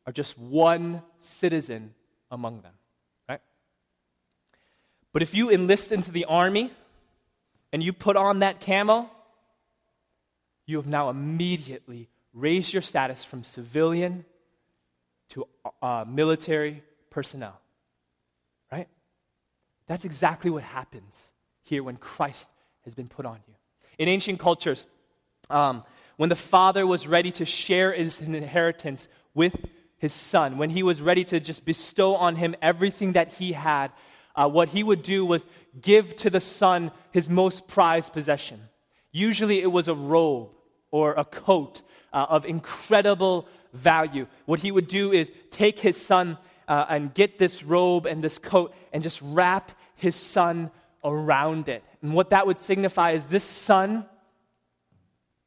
are 0.06 0.12
just 0.12 0.38
one 0.38 1.02
citizen 1.18 1.94
among 2.30 2.60
them, 2.60 2.72
right? 3.28 3.40
But 5.12 5.22
if 5.22 5.34
you 5.34 5.50
enlist 5.50 5.92
into 5.92 6.10
the 6.10 6.26
army 6.26 6.70
and 7.72 7.82
you 7.82 7.92
put 7.92 8.16
on 8.16 8.40
that 8.40 8.60
camo, 8.60 9.10
you 10.66 10.76
have 10.76 10.86
now 10.86 11.10
immediately 11.10 12.08
raise 12.32 12.72
your 12.72 12.82
status 12.82 13.24
from 13.24 13.44
civilian 13.44 14.24
to 15.30 15.46
uh, 15.82 16.04
military 16.06 16.82
personnel. 17.10 17.60
Right? 18.70 18.88
That's 19.86 20.04
exactly 20.04 20.50
what 20.50 20.62
happens 20.62 21.32
here 21.62 21.82
when 21.82 21.96
Christ 21.96 22.48
has 22.84 22.94
been 22.94 23.08
put 23.08 23.26
on 23.26 23.38
you. 23.46 23.54
In 23.98 24.08
ancient 24.08 24.38
cultures, 24.38 24.86
um, 25.50 25.84
when 26.16 26.28
the 26.28 26.34
father 26.34 26.86
was 26.86 27.06
ready 27.06 27.30
to 27.32 27.44
share 27.44 27.92
his 27.92 28.20
inheritance 28.20 29.08
with 29.34 29.56
his 29.98 30.12
son, 30.12 30.58
when 30.58 30.70
he 30.70 30.82
was 30.82 31.00
ready 31.00 31.24
to 31.24 31.40
just 31.40 31.64
bestow 31.64 32.14
on 32.14 32.36
him 32.36 32.54
everything 32.62 33.12
that 33.12 33.32
he 33.34 33.52
had, 33.52 33.90
uh, 34.36 34.48
what 34.48 34.68
he 34.68 34.82
would 34.82 35.02
do 35.02 35.24
was 35.24 35.46
give 35.80 36.16
to 36.16 36.30
the 36.30 36.40
son 36.40 36.90
his 37.12 37.28
most 37.28 37.66
prized 37.66 38.12
possession. 38.12 38.60
Usually 39.12 39.60
it 39.60 39.70
was 39.70 39.88
a 39.88 39.94
robe 39.94 40.50
or 40.90 41.12
a 41.14 41.24
coat 41.24 41.82
uh, 42.12 42.26
of 42.28 42.44
incredible 42.44 43.48
value. 43.72 44.26
What 44.46 44.60
he 44.60 44.72
would 44.72 44.88
do 44.88 45.12
is 45.12 45.30
take 45.50 45.78
his 45.78 46.00
son 46.00 46.38
uh, 46.68 46.86
and 46.88 47.12
get 47.14 47.38
this 47.38 47.62
robe 47.62 48.06
and 48.06 48.22
this 48.22 48.38
coat 48.38 48.74
and 48.92 49.02
just 49.02 49.20
wrap 49.22 49.72
his 49.96 50.14
son 50.16 50.70
around 51.04 51.68
it. 51.68 51.84
And 52.02 52.14
what 52.14 52.30
that 52.30 52.46
would 52.46 52.58
signify 52.58 53.12
is 53.12 53.26
this 53.26 53.44
son 53.44 54.06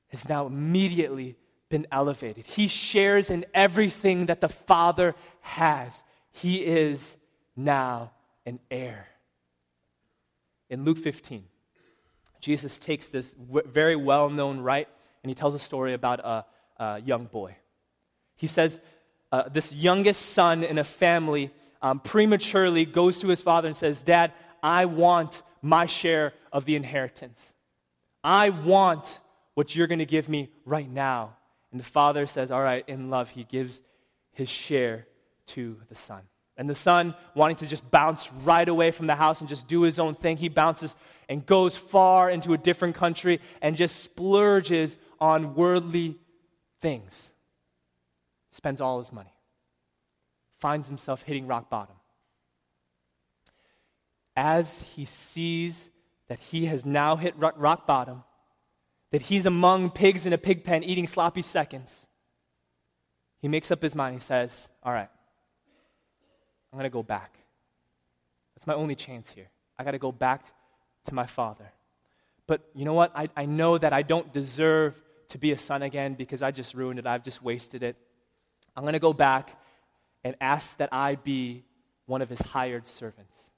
has 0.09 0.27
now 0.27 0.45
immediately 0.47 1.35
been 1.69 1.85
elevated. 1.91 2.45
He 2.45 2.67
shares 2.67 3.29
in 3.29 3.45
everything 3.53 4.27
that 4.27 4.41
the 4.41 4.49
Father 4.49 5.15
has. 5.41 6.03
He 6.31 6.65
is 6.65 7.17
now 7.55 8.11
an 8.45 8.59
heir. 8.71 9.07
In 10.69 10.85
Luke 10.85 10.97
15, 10.97 11.43
Jesus 12.39 12.77
takes 12.77 13.07
this 13.07 13.33
w- 13.33 13.67
very 13.67 13.95
well 13.95 14.29
known 14.29 14.59
right 14.59 14.87
and 15.23 15.29
he 15.29 15.35
tells 15.35 15.53
a 15.53 15.59
story 15.59 15.93
about 15.93 16.19
a, 16.19 16.45
a 16.77 16.99
young 17.01 17.25
boy. 17.25 17.55
He 18.35 18.47
says, 18.47 18.79
uh, 19.31 19.49
This 19.49 19.73
youngest 19.73 20.21
son 20.21 20.63
in 20.63 20.77
a 20.77 20.83
family 20.83 21.51
um, 21.81 21.99
prematurely 21.99 22.85
goes 22.85 23.19
to 23.19 23.27
his 23.27 23.41
father 23.41 23.67
and 23.67 23.75
says, 23.75 24.01
Dad, 24.01 24.31
I 24.63 24.85
want 24.85 25.41
my 25.61 25.85
share 25.85 26.33
of 26.51 26.65
the 26.65 26.75
inheritance. 26.75 27.53
I 28.23 28.49
want 28.49 29.19
what 29.57 29.75
you're 29.75 29.87
going 29.87 29.97
to 29.97 30.05
give 30.05 30.29
me 30.29 30.51
right 30.65 30.87
now. 30.87 31.35
And 31.71 31.79
the 31.79 31.83
father 31.83 32.27
says, 32.27 32.51
All 32.51 32.61
right, 32.61 32.87
in 32.87 33.09
love, 33.09 33.31
he 33.31 33.43
gives 33.43 33.81
his 34.31 34.49
share 34.49 35.07
to 35.47 35.77
the 35.89 35.95
son. 35.95 36.21
And 36.57 36.69
the 36.69 36.75
son, 36.75 37.15
wanting 37.33 37.55
to 37.57 37.65
just 37.65 37.89
bounce 37.89 38.31
right 38.43 38.69
away 38.69 38.91
from 38.91 39.07
the 39.07 39.15
house 39.15 39.39
and 39.41 39.49
just 39.49 39.67
do 39.67 39.81
his 39.81 39.97
own 39.97 40.13
thing, 40.13 40.37
he 40.37 40.47
bounces 40.47 40.95
and 41.27 41.43
goes 41.43 41.75
far 41.75 42.29
into 42.29 42.53
a 42.53 42.57
different 42.57 42.93
country 42.93 43.41
and 43.59 43.75
just 43.75 44.03
splurges 44.03 44.99
on 45.19 45.55
worldly 45.55 46.19
things. 46.79 47.31
Spends 48.51 48.79
all 48.79 48.99
his 48.99 49.11
money. 49.11 49.33
Finds 50.59 50.87
himself 50.87 51.23
hitting 51.23 51.47
rock 51.47 51.67
bottom. 51.67 51.95
As 54.35 54.83
he 54.95 55.05
sees 55.05 55.89
that 56.27 56.37
he 56.37 56.67
has 56.67 56.85
now 56.85 57.15
hit 57.15 57.33
rock 57.39 57.87
bottom, 57.87 58.21
that 59.11 59.23
he's 59.23 59.45
among 59.45 59.91
pigs 59.91 60.25
in 60.25 60.33
a 60.33 60.37
pig 60.37 60.63
pen 60.63 60.83
eating 60.83 61.07
sloppy 61.07 61.41
seconds, 61.41 62.07
he 63.39 63.47
makes 63.47 63.71
up 63.71 63.81
his 63.81 63.95
mind. 63.95 64.15
He 64.15 64.19
says, 64.19 64.67
All 64.83 64.91
right, 64.91 65.09
I'm 66.71 66.77
going 66.77 66.89
to 66.89 66.93
go 66.93 67.03
back. 67.03 67.37
That's 68.55 68.67
my 68.67 68.73
only 68.73 68.95
chance 68.95 69.31
here. 69.31 69.49
I 69.77 69.83
got 69.83 69.91
to 69.91 69.99
go 69.99 70.11
back 70.11 70.43
to 71.05 71.13
my 71.13 71.25
father. 71.25 71.71
But 72.47 72.61
you 72.73 72.85
know 72.85 72.93
what? 72.93 73.11
I, 73.15 73.27
I 73.35 73.45
know 73.45 73.77
that 73.77 73.93
I 73.93 74.01
don't 74.01 74.31
deserve 74.33 74.95
to 75.29 75.37
be 75.37 75.51
a 75.51 75.57
son 75.57 75.83
again 75.83 76.15
because 76.15 76.41
I 76.41 76.51
just 76.51 76.73
ruined 76.73 76.99
it. 76.99 77.05
I've 77.05 77.23
just 77.23 77.43
wasted 77.43 77.83
it. 77.83 77.97
I'm 78.75 78.83
going 78.83 78.93
to 78.93 78.99
go 78.99 79.13
back 79.13 79.59
and 80.23 80.35
ask 80.39 80.77
that 80.77 80.89
I 80.91 81.15
be 81.15 81.63
one 82.05 82.21
of 82.21 82.29
his 82.29 82.41
hired 82.41 82.87
servants. 82.87 83.51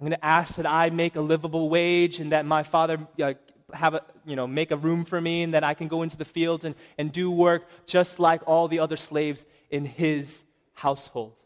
I'm 0.00 0.06
going 0.06 0.18
to 0.18 0.24
ask 0.24 0.56
that 0.56 0.70
I 0.70 0.90
make 0.90 1.16
a 1.16 1.20
livable 1.20 1.68
wage 1.68 2.20
and 2.20 2.32
that 2.32 2.46
my 2.46 2.62
father 2.62 2.98
uh, 3.22 3.34
have 3.72 3.94
a, 3.94 4.02
you 4.26 4.36
know, 4.36 4.46
make 4.46 4.70
a 4.70 4.76
room 4.76 5.04
for 5.04 5.20
me 5.20 5.42
and 5.42 5.54
that 5.54 5.64
I 5.64 5.74
can 5.74 5.88
go 5.88 6.02
into 6.02 6.16
the 6.16 6.24
fields 6.24 6.64
and, 6.64 6.74
and 6.98 7.10
do 7.10 7.30
work 7.30 7.66
just 7.86 8.20
like 8.20 8.42
all 8.46 8.68
the 8.68 8.78
other 8.78 8.96
slaves 8.96 9.46
in 9.70 9.84
his 9.84 10.44
household. 10.74 11.40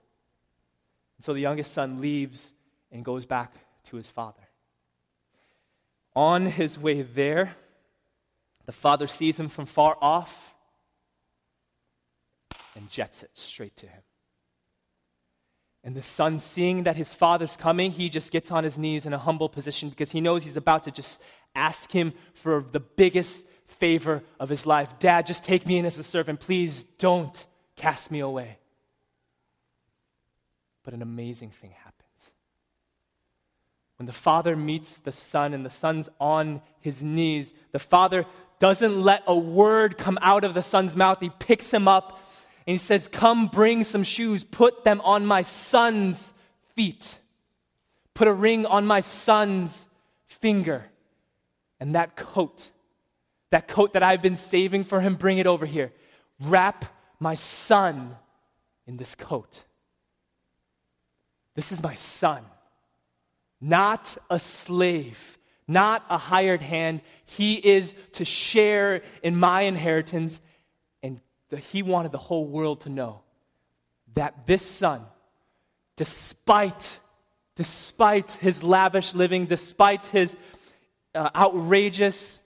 And 1.16 1.24
so 1.24 1.32
the 1.32 1.40
youngest 1.40 1.72
son 1.72 2.00
leaves 2.00 2.54
and 2.90 3.04
goes 3.04 3.26
back 3.26 3.54
to 3.84 3.96
his 3.96 4.10
father. 4.10 4.42
On 6.14 6.46
his 6.46 6.78
way 6.78 7.02
there, 7.02 7.54
the 8.66 8.72
father 8.72 9.06
sees 9.06 9.38
him 9.38 9.48
from 9.48 9.66
far 9.66 9.96
off 10.00 10.54
and 12.74 12.90
jets 12.90 13.22
it 13.22 13.30
straight 13.34 13.76
to 13.76 13.86
him. 13.86 14.02
And 15.84 15.94
the 15.94 16.02
son, 16.02 16.38
seeing 16.38 16.82
that 16.82 16.96
his 16.96 17.14
father's 17.14 17.56
coming, 17.56 17.92
he 17.92 18.08
just 18.08 18.32
gets 18.32 18.50
on 18.50 18.64
his 18.64 18.76
knees 18.76 19.06
in 19.06 19.12
a 19.12 19.18
humble 19.18 19.48
position 19.48 19.88
because 19.88 20.10
he 20.10 20.20
knows 20.20 20.44
he's 20.44 20.56
about 20.56 20.84
to 20.84 20.90
just 20.90 21.22
ask 21.58 21.90
him 21.90 22.12
for 22.34 22.64
the 22.72 22.80
biggest 22.80 23.44
favor 23.66 24.22
of 24.40 24.48
his 24.48 24.66
life. 24.66 24.98
Dad, 24.98 25.26
just 25.26 25.44
take 25.44 25.66
me 25.66 25.78
in 25.78 25.84
as 25.84 25.98
a 25.98 26.02
servant. 26.02 26.40
Please 26.40 26.84
don't 26.84 27.46
cast 27.76 28.10
me 28.10 28.20
away. 28.20 28.58
But 30.84 30.94
an 30.94 31.02
amazing 31.02 31.50
thing 31.50 31.72
happens. 31.72 32.32
When 33.96 34.06
the 34.06 34.12
father 34.12 34.56
meets 34.56 34.98
the 34.98 35.12
son 35.12 35.52
and 35.52 35.66
the 35.66 35.70
son's 35.70 36.08
on 36.20 36.62
his 36.80 37.02
knees, 37.02 37.52
the 37.72 37.78
father 37.78 38.24
doesn't 38.58 39.02
let 39.02 39.22
a 39.26 39.36
word 39.36 39.98
come 39.98 40.18
out 40.22 40.44
of 40.44 40.54
the 40.54 40.62
son's 40.62 40.96
mouth. 40.96 41.18
He 41.20 41.30
picks 41.30 41.72
him 41.72 41.88
up 41.88 42.20
and 42.66 42.74
he 42.74 42.78
says, 42.78 43.08
Come 43.08 43.46
bring 43.46 43.84
some 43.84 44.02
shoes, 44.02 44.44
put 44.44 44.84
them 44.84 45.00
on 45.02 45.26
my 45.26 45.42
son's 45.42 46.32
feet, 46.74 47.18
put 48.14 48.28
a 48.28 48.32
ring 48.32 48.66
on 48.66 48.86
my 48.86 49.00
son's 49.00 49.88
finger, 50.26 50.84
and 51.80 51.94
that 51.94 52.16
coat, 52.16 52.70
that 53.50 53.68
coat 53.68 53.92
that 53.92 54.02
I've 54.02 54.22
been 54.22 54.36
saving 54.36 54.84
for 54.84 55.00
him, 55.00 55.14
bring 55.14 55.38
it 55.38 55.46
over 55.46 55.66
here. 55.66 55.92
Wrap 56.40 56.84
my 57.20 57.34
son 57.34 58.16
in 58.86 58.96
this 58.96 59.14
coat. 59.14 59.64
This 61.54 61.72
is 61.72 61.82
my 61.82 61.94
son, 61.94 62.44
not 63.60 64.16
a 64.30 64.38
slave, 64.38 65.38
not 65.66 66.04
a 66.08 66.16
hired 66.16 66.62
hand. 66.62 67.00
He 67.24 67.54
is 67.54 67.94
to 68.12 68.24
share 68.24 69.02
in 69.22 69.36
my 69.36 69.62
inheritance. 69.62 70.40
And 71.02 71.20
the, 71.50 71.56
he 71.56 71.82
wanted 71.82 72.12
the 72.12 72.18
whole 72.18 72.46
world 72.46 72.82
to 72.82 72.88
know 72.88 73.22
that 74.14 74.46
this 74.46 74.64
son, 74.64 75.02
despite, 75.96 77.00
despite 77.56 78.32
his 78.32 78.62
lavish 78.62 79.14
living, 79.14 79.46
despite 79.46 80.06
his 80.06 80.36
uh, 81.14 81.30
outrageous 81.34 82.40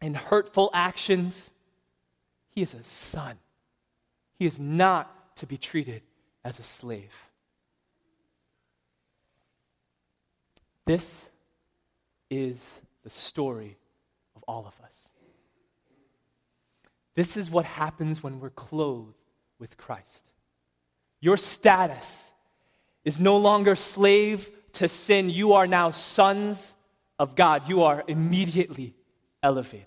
and 0.00 0.16
hurtful 0.16 0.70
actions, 0.72 1.50
he 2.50 2.62
is 2.62 2.74
a 2.74 2.82
son. 2.82 3.36
He 4.38 4.46
is 4.46 4.58
not 4.58 5.36
to 5.36 5.46
be 5.46 5.56
treated 5.56 6.02
as 6.44 6.58
a 6.58 6.62
slave. 6.62 7.14
This 10.86 11.28
is 12.30 12.80
the 13.04 13.10
story 13.10 13.76
of 14.34 14.42
all 14.48 14.66
of 14.66 14.84
us. 14.84 15.08
This 17.14 17.36
is 17.36 17.50
what 17.50 17.64
happens 17.64 18.22
when 18.22 18.40
we're 18.40 18.50
clothed 18.50 19.14
with 19.58 19.76
Christ. 19.76 20.30
Your 21.20 21.36
status 21.36 22.32
is 23.04 23.20
no 23.20 23.36
longer 23.36 23.76
slave 23.76 24.50
to 24.74 24.88
sin. 24.88 25.28
You 25.28 25.52
are 25.52 25.66
now 25.66 25.90
sons 25.90 26.74
of 27.20 27.36
God. 27.36 27.68
You 27.68 27.82
are 27.82 28.02
immediately 28.08 28.94
elevated. 29.42 29.86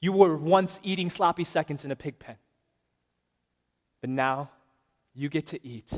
You 0.00 0.12
were 0.12 0.36
once 0.36 0.78
eating 0.84 1.08
sloppy 1.08 1.44
seconds 1.44 1.84
in 1.84 1.90
a 1.90 1.96
pig 1.96 2.18
pen. 2.18 2.36
But 4.02 4.10
now 4.10 4.50
you 5.14 5.30
get 5.30 5.46
to 5.46 5.66
eat 5.66 5.90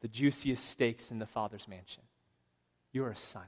the 0.00 0.08
juiciest 0.08 0.68
steaks 0.68 1.10
in 1.12 1.20
the 1.20 1.26
Father's 1.26 1.68
mansion. 1.68 2.02
You're 2.92 3.10
a 3.10 3.16
son. 3.16 3.44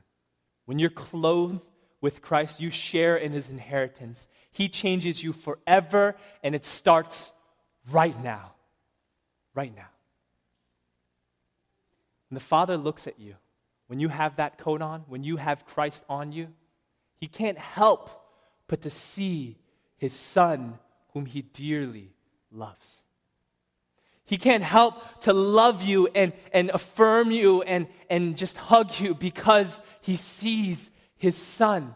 When 0.67 0.79
you're 0.79 0.88
clothed 0.88 1.67
with 2.01 2.23
Christ, 2.23 2.61
you 2.61 2.71
share 2.71 3.17
in 3.17 3.33
his 3.33 3.51
inheritance. 3.51 4.29
He 4.53 4.69
changes 4.69 5.23
you 5.23 5.33
forever, 5.33 6.14
and 6.45 6.55
it 6.55 6.64
starts 6.64 7.33
right 7.91 8.23
now. 8.23 8.53
Right 9.53 9.75
now. 9.75 9.88
When 12.31 12.37
the 12.37 12.41
Father 12.41 12.77
looks 12.77 13.09
at 13.09 13.19
you, 13.19 13.35
when 13.88 13.99
you 13.99 14.09
have 14.09 14.37
that 14.37 14.59
coat 14.59 14.81
on, 14.81 15.01
when 15.09 15.25
you 15.25 15.38
have 15.38 15.67
Christ 15.67 16.05
on 16.09 16.31
you, 16.31 16.49
he 17.18 17.28
can't 17.28 17.59
help 17.59 18.11
but 18.66 18.83
to 18.83 18.90
see 18.90 19.57
his 19.96 20.14
Son, 20.14 20.78
whom 21.12 21.26
he 21.26 21.42
dearly 21.42 22.12
loves. 22.50 23.04
He 24.28 24.37
can't 24.37 24.62
help 24.62 25.22
to 25.22 25.33
love 25.33 25.83
you 25.83 26.09
and, 26.14 26.35
and 26.52 26.70
affirm 26.70 27.31
you 27.31 27.62
and, 27.62 27.87
and 28.11 28.37
just 28.37 28.59
hug 28.59 29.00
you 29.00 29.14
because 29.14 29.81
he 30.02 30.16
sees 30.16 30.90
his 31.16 31.35
son, 31.35 31.94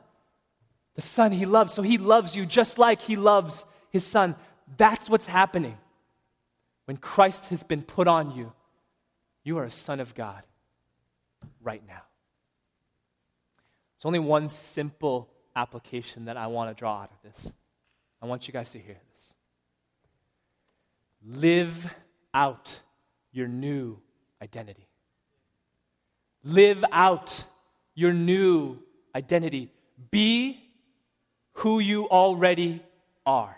the 0.94 1.02
son 1.02 1.32
he 1.32 1.44
loves. 1.44 1.74
So 1.74 1.82
he 1.82 1.98
loves 1.98 2.34
you 2.34 2.46
just 2.46 2.78
like 2.78 3.02
he 3.02 3.16
loves 3.16 3.66
his 3.90 4.06
son. 4.06 4.34
That's 4.78 5.10
what's 5.10 5.26
happening. 5.26 5.76
When 6.86 6.96
Christ 6.96 7.50
has 7.50 7.62
been 7.62 7.82
put 7.82 8.08
on 8.08 8.34
you, 8.34 8.54
you 9.44 9.58
are 9.58 9.64
a 9.64 9.70
son 9.70 10.00
of 10.00 10.14
God 10.14 10.42
right 11.62 11.82
now. 11.86 12.02
There's 14.02 14.08
only 14.08 14.18
one 14.18 14.48
simple 14.48 15.28
application 15.54 16.24
that 16.24 16.36
I 16.36 16.48
want 16.48 16.68
to 16.70 16.74
draw 16.74 17.02
out 17.02 17.12
of 17.12 17.22
this. 17.22 17.52
I 18.20 18.26
want 18.26 18.48
you 18.48 18.52
guys 18.52 18.70
to 18.70 18.80
hear 18.80 18.96
this. 19.12 19.34
Live 21.24 21.86
out 22.34 22.80
your 23.30 23.46
new 23.46 24.00
identity. 24.42 24.88
Live 26.42 26.84
out 26.90 27.44
your 27.94 28.12
new 28.12 28.80
identity. 29.14 29.70
Be 30.10 30.58
who 31.52 31.78
you 31.78 32.08
already 32.08 32.82
are. 33.24 33.56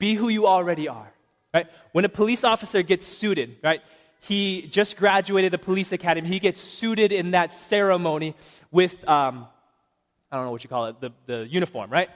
Be 0.00 0.14
who 0.14 0.28
you 0.28 0.48
already 0.48 0.88
are. 0.88 1.12
Right? 1.54 1.68
When 1.92 2.04
a 2.04 2.08
police 2.08 2.42
officer 2.42 2.82
gets 2.82 3.06
suited, 3.06 3.58
right? 3.62 3.80
He 4.22 4.68
just 4.68 4.96
graduated 4.96 5.52
the 5.52 5.58
police 5.58 5.90
academy. 5.90 6.28
He 6.28 6.38
gets 6.38 6.60
suited 6.60 7.10
in 7.10 7.32
that 7.32 7.52
ceremony 7.52 8.36
with, 8.70 9.06
um, 9.08 9.48
I 10.30 10.36
don't 10.36 10.44
know 10.44 10.52
what 10.52 10.62
you 10.62 10.70
call 10.70 10.86
it, 10.86 11.00
the, 11.00 11.10
the 11.26 11.48
uniform, 11.50 11.90
right? 11.90 12.08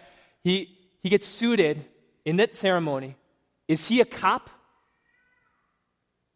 He, 0.45 0.79
he 1.03 1.09
gets 1.09 1.27
suited 1.27 1.85
in 2.25 2.37
that 2.37 2.55
ceremony. 2.55 3.17
Is 3.67 3.89
he 3.89 4.01
a 4.01 4.05
cop? 4.05 4.51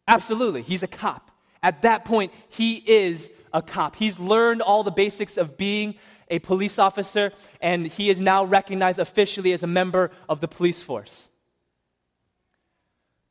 Absolutely, 0.09 0.61
he's 0.61 0.83
a 0.83 0.87
cop. 0.87 1.31
At 1.63 1.83
that 1.83 2.03
point, 2.03 2.33
he 2.49 2.75
is 2.75 3.31
a 3.53 3.61
cop. 3.61 3.95
He's 3.95 4.19
learned 4.19 4.61
all 4.61 4.83
the 4.83 4.91
basics 4.91 5.37
of 5.37 5.55
being 5.55 5.95
a 6.29 6.39
police 6.39 6.79
officer, 6.79 7.31
and 7.61 7.87
he 7.87 8.09
is 8.09 8.19
now 8.19 8.43
recognized 8.43 8.99
officially 8.99 9.53
as 9.53 9.63
a 9.63 9.67
member 9.67 10.11
of 10.27 10.41
the 10.41 10.49
police 10.49 10.83
force. 10.83 11.29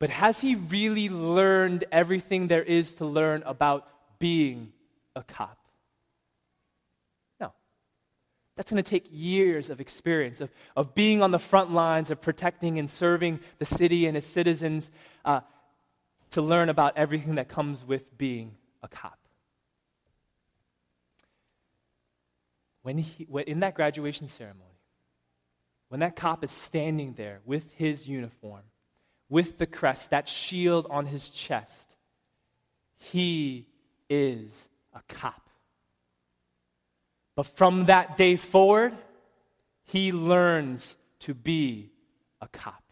But 0.01 0.09
has 0.09 0.41
he 0.41 0.55
really 0.55 1.09
learned 1.09 1.83
everything 1.91 2.47
there 2.47 2.63
is 2.63 2.95
to 2.95 3.05
learn 3.05 3.43
about 3.45 3.87
being 4.17 4.73
a 5.15 5.21
cop? 5.21 5.59
No. 7.39 7.53
That's 8.55 8.71
going 8.71 8.83
to 8.83 8.89
take 8.89 9.05
years 9.11 9.69
of 9.69 9.79
experience, 9.79 10.41
of, 10.41 10.49
of 10.75 10.95
being 10.95 11.21
on 11.21 11.29
the 11.29 11.37
front 11.37 11.71
lines, 11.71 12.09
of 12.09 12.19
protecting 12.19 12.79
and 12.79 12.89
serving 12.89 13.41
the 13.59 13.65
city 13.65 14.07
and 14.07 14.17
its 14.17 14.27
citizens. 14.27 14.89
Uh, 15.23 15.41
to 16.31 16.41
learn 16.41 16.69
about 16.69 16.97
everything 16.97 17.35
that 17.35 17.47
comes 17.47 17.85
with 17.85 18.17
being 18.17 18.55
a 18.81 18.87
cop. 18.87 19.19
When 22.81 22.97
he, 22.97 23.27
in 23.45 23.59
that 23.59 23.75
graduation 23.75 24.27
ceremony, 24.27 24.79
when 25.89 25.99
that 25.99 26.15
cop 26.15 26.43
is 26.43 26.49
standing 26.49 27.13
there 27.13 27.41
with 27.45 27.71
his 27.73 28.07
uniform, 28.07 28.63
with 29.31 29.57
the 29.57 29.65
crest, 29.65 30.09
that 30.09 30.27
shield 30.27 30.85
on 30.89 31.05
his 31.05 31.29
chest, 31.29 31.95
he 32.97 33.65
is 34.09 34.67
a 34.93 34.99
cop. 35.07 35.49
But 37.33 37.47
from 37.47 37.85
that 37.85 38.17
day 38.17 38.35
forward, 38.35 38.93
he 39.85 40.11
learns 40.11 40.97
to 41.19 41.33
be 41.33 41.91
a 42.41 42.47
cop. 42.49 42.83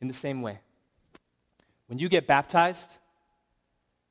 In 0.00 0.08
the 0.08 0.14
same 0.14 0.40
way, 0.40 0.58
when 1.88 1.98
you 1.98 2.08
get 2.08 2.26
baptized, 2.26 2.90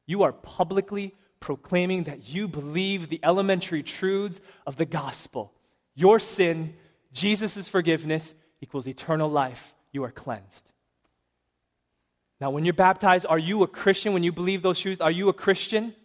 you 0.05 0.21
are 0.21 0.31
publicly 0.31 1.15
proclaiming 1.39 2.03
that 2.03 2.29
you 2.29 2.47
believe 2.47 3.09
the 3.09 3.19
elementary 3.23 3.81
truths 3.81 4.41
of 4.67 4.75
the 4.75 4.85
gospel. 4.85 5.53
Your 5.95 6.19
sin, 6.19 6.75
Jesus' 7.13 7.67
forgiveness, 7.67 8.35
equals 8.61 8.87
eternal 8.87 9.29
life. 9.29 9.73
You 9.91 10.03
are 10.03 10.11
cleansed. 10.11 10.71
Now, 12.39 12.51
when 12.51 12.65
you're 12.65 12.73
baptized, 12.73 13.25
are 13.27 13.39
you 13.39 13.63
a 13.63 13.67
Christian 13.67 14.13
when 14.13 14.23
you 14.23 14.31
believe 14.31 14.61
those 14.61 14.79
truths? 14.79 15.01
Are 15.01 15.11
you 15.11 15.29
a 15.29 15.33
Christian? 15.33 15.95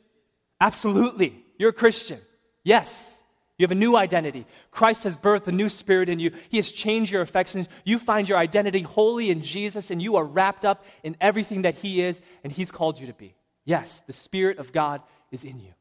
Absolutely. 0.60 1.44
You're 1.58 1.70
a 1.70 1.74
Christian. 1.74 2.20
Yes. 2.64 3.22
You 3.58 3.64
have 3.64 3.72
a 3.72 3.76
new 3.76 3.96
identity. 3.96 4.46
Christ 4.70 5.04
has 5.04 5.16
birthed 5.16 5.46
a 5.46 5.52
new 5.52 5.68
spirit 5.68 6.08
in 6.08 6.18
you. 6.18 6.32
He 6.48 6.56
has 6.56 6.72
changed 6.72 7.12
your 7.12 7.22
affections. 7.22 7.68
You 7.84 7.98
find 7.98 8.28
your 8.28 8.38
identity 8.38 8.82
wholly 8.82 9.30
in 9.30 9.42
Jesus, 9.42 9.90
and 9.90 10.00
you 10.00 10.16
are 10.16 10.24
wrapped 10.24 10.64
up 10.64 10.84
in 11.02 11.16
everything 11.20 11.62
that 11.62 11.76
He 11.76 12.02
is 12.02 12.20
and 12.42 12.52
He's 12.52 12.70
called 12.70 12.98
you 12.98 13.06
to 13.08 13.12
be. 13.12 13.34
Yes, 13.64 14.00
the 14.06 14.12
Spirit 14.12 14.58
of 14.58 14.72
God 14.72 15.02
is 15.30 15.44
in 15.44 15.60
you. 15.60 15.74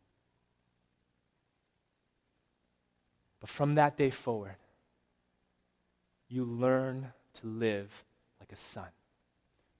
But 3.39 3.49
from 3.49 3.75
that 3.75 3.97
day 3.97 4.11
forward, 4.11 4.57
you 6.29 6.45
learn 6.45 7.11
to 7.35 7.47
live 7.47 7.91
like 8.39 8.51
a 8.51 8.55
son. 8.55 8.87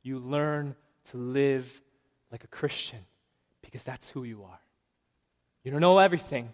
You 0.04 0.20
learn 0.20 0.76
to 1.06 1.18
live 1.18 1.82
like 2.32 2.44
a 2.44 2.48
Christian 2.48 3.00
because 3.62 3.84
that's 3.84 4.10
who 4.10 4.24
you 4.24 4.44
are. 4.44 4.60
You 5.64 5.72
don't 5.72 5.82
know 5.82 6.00
everything, 6.00 6.54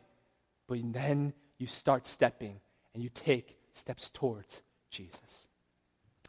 but 0.67 0.79
then 0.93 1.33
you 1.57 1.67
start 1.67 2.05
stepping 2.05 2.59
and 2.93 3.03
you 3.03 3.09
take 3.13 3.57
steps 3.71 4.09
towards 4.09 4.63
Jesus. 4.89 5.47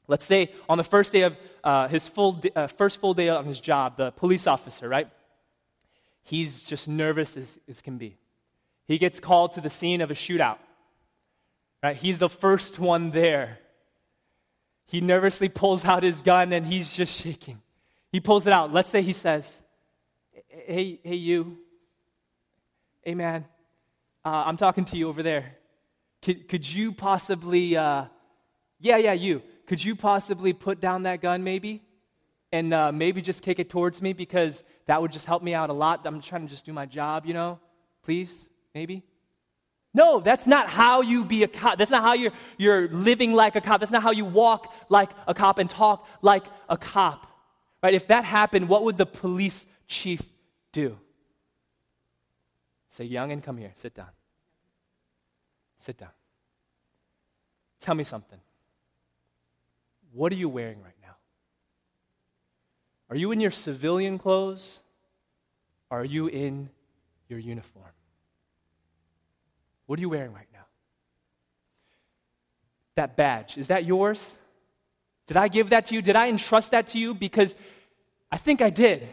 Let's 0.06 0.24
say 0.24 0.52
on 0.68 0.78
the 0.78 0.84
first 0.84 1.12
day 1.12 1.22
of 1.22 1.36
uh, 1.62 1.88
his 1.88 2.08
full 2.08 2.40
uh, 2.56 2.66
first 2.66 3.00
full 3.00 3.14
day 3.14 3.28
on 3.28 3.44
his 3.44 3.60
job, 3.60 3.96
the 3.96 4.10
police 4.10 4.46
officer, 4.46 4.88
right? 4.88 5.08
He's 6.22 6.62
just 6.62 6.88
nervous 6.88 7.36
as, 7.36 7.58
as 7.68 7.82
can 7.82 7.98
be. 7.98 8.16
He 8.86 8.98
gets 8.98 9.20
called 9.20 9.52
to 9.54 9.60
the 9.60 9.70
scene 9.70 10.00
of 10.00 10.10
a 10.10 10.14
shootout. 10.14 10.58
Right? 11.82 11.96
He's 11.96 12.18
the 12.18 12.28
first 12.28 12.78
one 12.78 13.10
there. 13.10 13.58
He 14.88 15.02
nervously 15.02 15.50
pulls 15.50 15.84
out 15.84 16.02
his 16.02 16.22
gun 16.22 16.52
and 16.52 16.66
he's 16.66 16.90
just 16.90 17.20
shaking. 17.22 17.60
He 18.10 18.20
pulls 18.20 18.46
it 18.46 18.54
out. 18.54 18.72
Let's 18.72 18.88
say 18.88 19.02
he 19.02 19.12
says, 19.12 19.62
Hey, 20.48 20.98
hey, 21.04 21.14
you. 21.14 21.58
Hey, 23.02 23.14
man. 23.14 23.44
Uh, 24.24 24.44
I'm 24.46 24.56
talking 24.56 24.86
to 24.86 24.96
you 24.96 25.08
over 25.08 25.22
there. 25.22 25.56
Could, 26.22 26.48
could 26.48 26.70
you 26.70 26.92
possibly, 26.92 27.76
uh, 27.76 28.06
yeah, 28.80 28.96
yeah, 28.96 29.12
you. 29.12 29.42
Could 29.66 29.84
you 29.84 29.94
possibly 29.94 30.54
put 30.54 30.80
down 30.80 31.02
that 31.02 31.20
gun 31.20 31.44
maybe? 31.44 31.82
And 32.50 32.72
uh, 32.72 32.90
maybe 32.90 33.20
just 33.20 33.42
kick 33.42 33.58
it 33.58 33.68
towards 33.68 34.00
me 34.00 34.14
because 34.14 34.64
that 34.86 35.02
would 35.02 35.12
just 35.12 35.26
help 35.26 35.42
me 35.42 35.52
out 35.52 35.68
a 35.68 35.74
lot. 35.74 36.00
I'm 36.06 36.22
trying 36.22 36.46
to 36.46 36.50
just 36.50 36.64
do 36.64 36.72
my 36.72 36.86
job, 36.86 37.26
you 37.26 37.34
know? 37.34 37.60
Please, 38.02 38.48
maybe? 38.74 39.02
No, 39.98 40.20
that's 40.20 40.46
not 40.46 40.68
how 40.68 41.00
you 41.00 41.24
be 41.24 41.42
a 41.42 41.48
cop. 41.48 41.76
That's 41.76 41.90
not 41.90 42.04
how 42.04 42.12
you're, 42.12 42.30
you're 42.56 42.86
living 42.86 43.32
like 43.34 43.56
a 43.56 43.60
cop. 43.60 43.80
That's 43.80 43.90
not 43.90 44.04
how 44.04 44.12
you 44.12 44.24
walk 44.24 44.72
like 44.88 45.10
a 45.26 45.34
cop 45.34 45.58
and 45.58 45.68
talk 45.68 46.06
like 46.22 46.44
a 46.68 46.76
cop. 46.76 47.26
Right? 47.82 47.94
If 47.94 48.06
that 48.06 48.22
happened, 48.22 48.68
what 48.68 48.84
would 48.84 48.96
the 48.96 49.06
police 49.06 49.66
chief 49.88 50.22
do? 50.70 50.96
Say, 52.90 53.08
youngin, 53.08 53.42
come 53.42 53.56
here, 53.56 53.72
sit 53.74 53.92
down. 53.92 54.12
Sit 55.78 55.98
down. 55.98 56.14
Tell 57.80 57.96
me 57.96 58.04
something. 58.04 58.38
What 60.12 60.30
are 60.30 60.36
you 60.36 60.48
wearing 60.48 60.80
right 60.80 61.00
now? 61.02 61.16
Are 63.10 63.16
you 63.16 63.32
in 63.32 63.40
your 63.40 63.50
civilian 63.50 64.16
clothes? 64.16 64.78
Are 65.90 66.04
you 66.04 66.28
in 66.28 66.70
your 67.28 67.40
uniform? 67.40 67.97
What 69.88 69.98
are 69.98 70.02
you 70.02 70.10
wearing 70.10 70.34
right 70.34 70.46
now? 70.52 70.66
That 72.96 73.16
badge, 73.16 73.56
is 73.56 73.68
that 73.68 73.86
yours? 73.86 74.36
Did 75.26 75.38
I 75.38 75.48
give 75.48 75.70
that 75.70 75.86
to 75.86 75.94
you? 75.94 76.02
Did 76.02 76.14
I 76.14 76.28
entrust 76.28 76.72
that 76.72 76.88
to 76.88 76.98
you? 76.98 77.14
Because 77.14 77.56
I 78.30 78.36
think 78.36 78.60
I 78.60 78.68
did. 78.68 79.08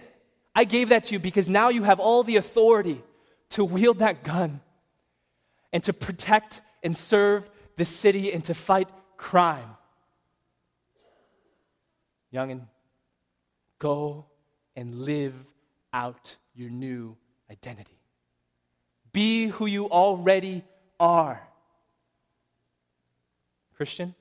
I 0.53 0.65
gave 0.65 0.89
that 0.89 1.05
to 1.05 1.13
you 1.13 1.19
because 1.19 1.47
now 1.47 1.69
you 1.69 1.83
have 1.83 2.01
all 2.01 2.23
the 2.23 2.35
authority 2.35 3.01
to 3.51 3.63
wield 3.63 3.99
that 3.99 4.25
gun 4.25 4.59
and 5.71 5.81
to 5.85 5.93
protect 5.93 6.61
and 6.83 6.95
serve 6.95 7.49
the 7.77 7.85
city 7.85 8.33
and 8.33 8.43
to 8.43 8.53
fight 8.53 8.89
crime. 9.15 9.77
Youngin, 12.33 12.67
go 13.79 14.25
and 14.75 14.93
live 14.93 15.35
out 15.93 16.35
your 16.53 16.69
new 16.69 17.15
identity. 17.49 17.94
Be 19.15 19.47
who 19.47 19.65
you 19.65 19.89
already 19.89 20.61
are. 20.99 21.41
Christian, 23.77 24.13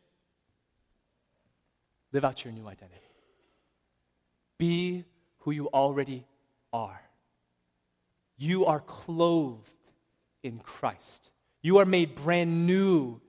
live 2.13 2.25
out 2.25 2.45
your 2.45 2.55
new 2.55 2.69
identity. 2.69 3.01
Be 4.57 5.05
who 5.39 5.51
you 5.51 5.67
already 5.67 6.25
are. 6.73 7.01
You 8.37 8.67
are 8.67 8.79
clothed 8.79 9.69
in 10.45 10.61
Christ. 10.61 11.33
You 11.61 11.79
are 11.79 11.85
made 11.85 12.15
brand 12.15 12.65
new 12.65 13.21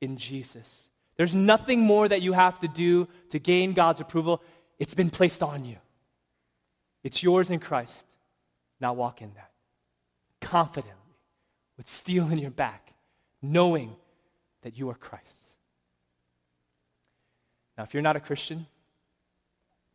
in 0.00 0.16
Jesus. 0.16 0.90
There's 1.16 1.32
nothing 1.32 1.78
more 1.78 2.08
that 2.08 2.22
you 2.22 2.32
have 2.32 2.58
to 2.58 2.66
do 2.66 3.06
to 3.30 3.38
gain 3.38 3.72
God's 3.72 4.00
approval. 4.00 4.42
It's 4.80 4.94
been 4.94 5.10
placed 5.10 5.44
on 5.44 5.64
you. 5.64 5.76
It's 7.04 7.22
yours 7.22 7.50
in 7.50 7.60
Christ. 7.60 8.04
Now 8.80 8.94
walk 8.94 9.22
in 9.22 9.32
that 9.34 9.52
confidently 10.40 11.03
with 11.76 11.88
steel 11.88 12.30
in 12.30 12.38
your 12.38 12.50
back, 12.50 12.94
knowing 13.42 13.96
that 14.62 14.78
you 14.78 14.88
are 14.90 14.94
Christ's. 14.94 15.54
Now, 17.76 17.84
if 17.84 17.92
you're 17.92 18.02
not 18.02 18.16
a 18.16 18.20
Christian, 18.20 18.66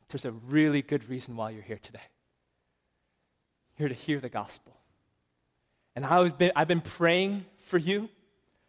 there's 0.09 0.25
a 0.25 0.31
really 0.31 0.81
good 0.81 1.07
reason 1.09 1.35
why 1.35 1.51
you're 1.51 1.61
here 1.61 1.79
today. 1.81 1.99
You're 3.77 3.87
here 3.87 3.95
to 3.95 4.03
hear 4.03 4.19
the 4.19 4.29
gospel. 4.29 4.75
And 5.95 6.05
I've 6.05 6.37
been, 6.37 6.51
I've 6.55 6.67
been 6.67 6.81
praying 6.81 7.45
for 7.59 7.77
you. 7.77 8.09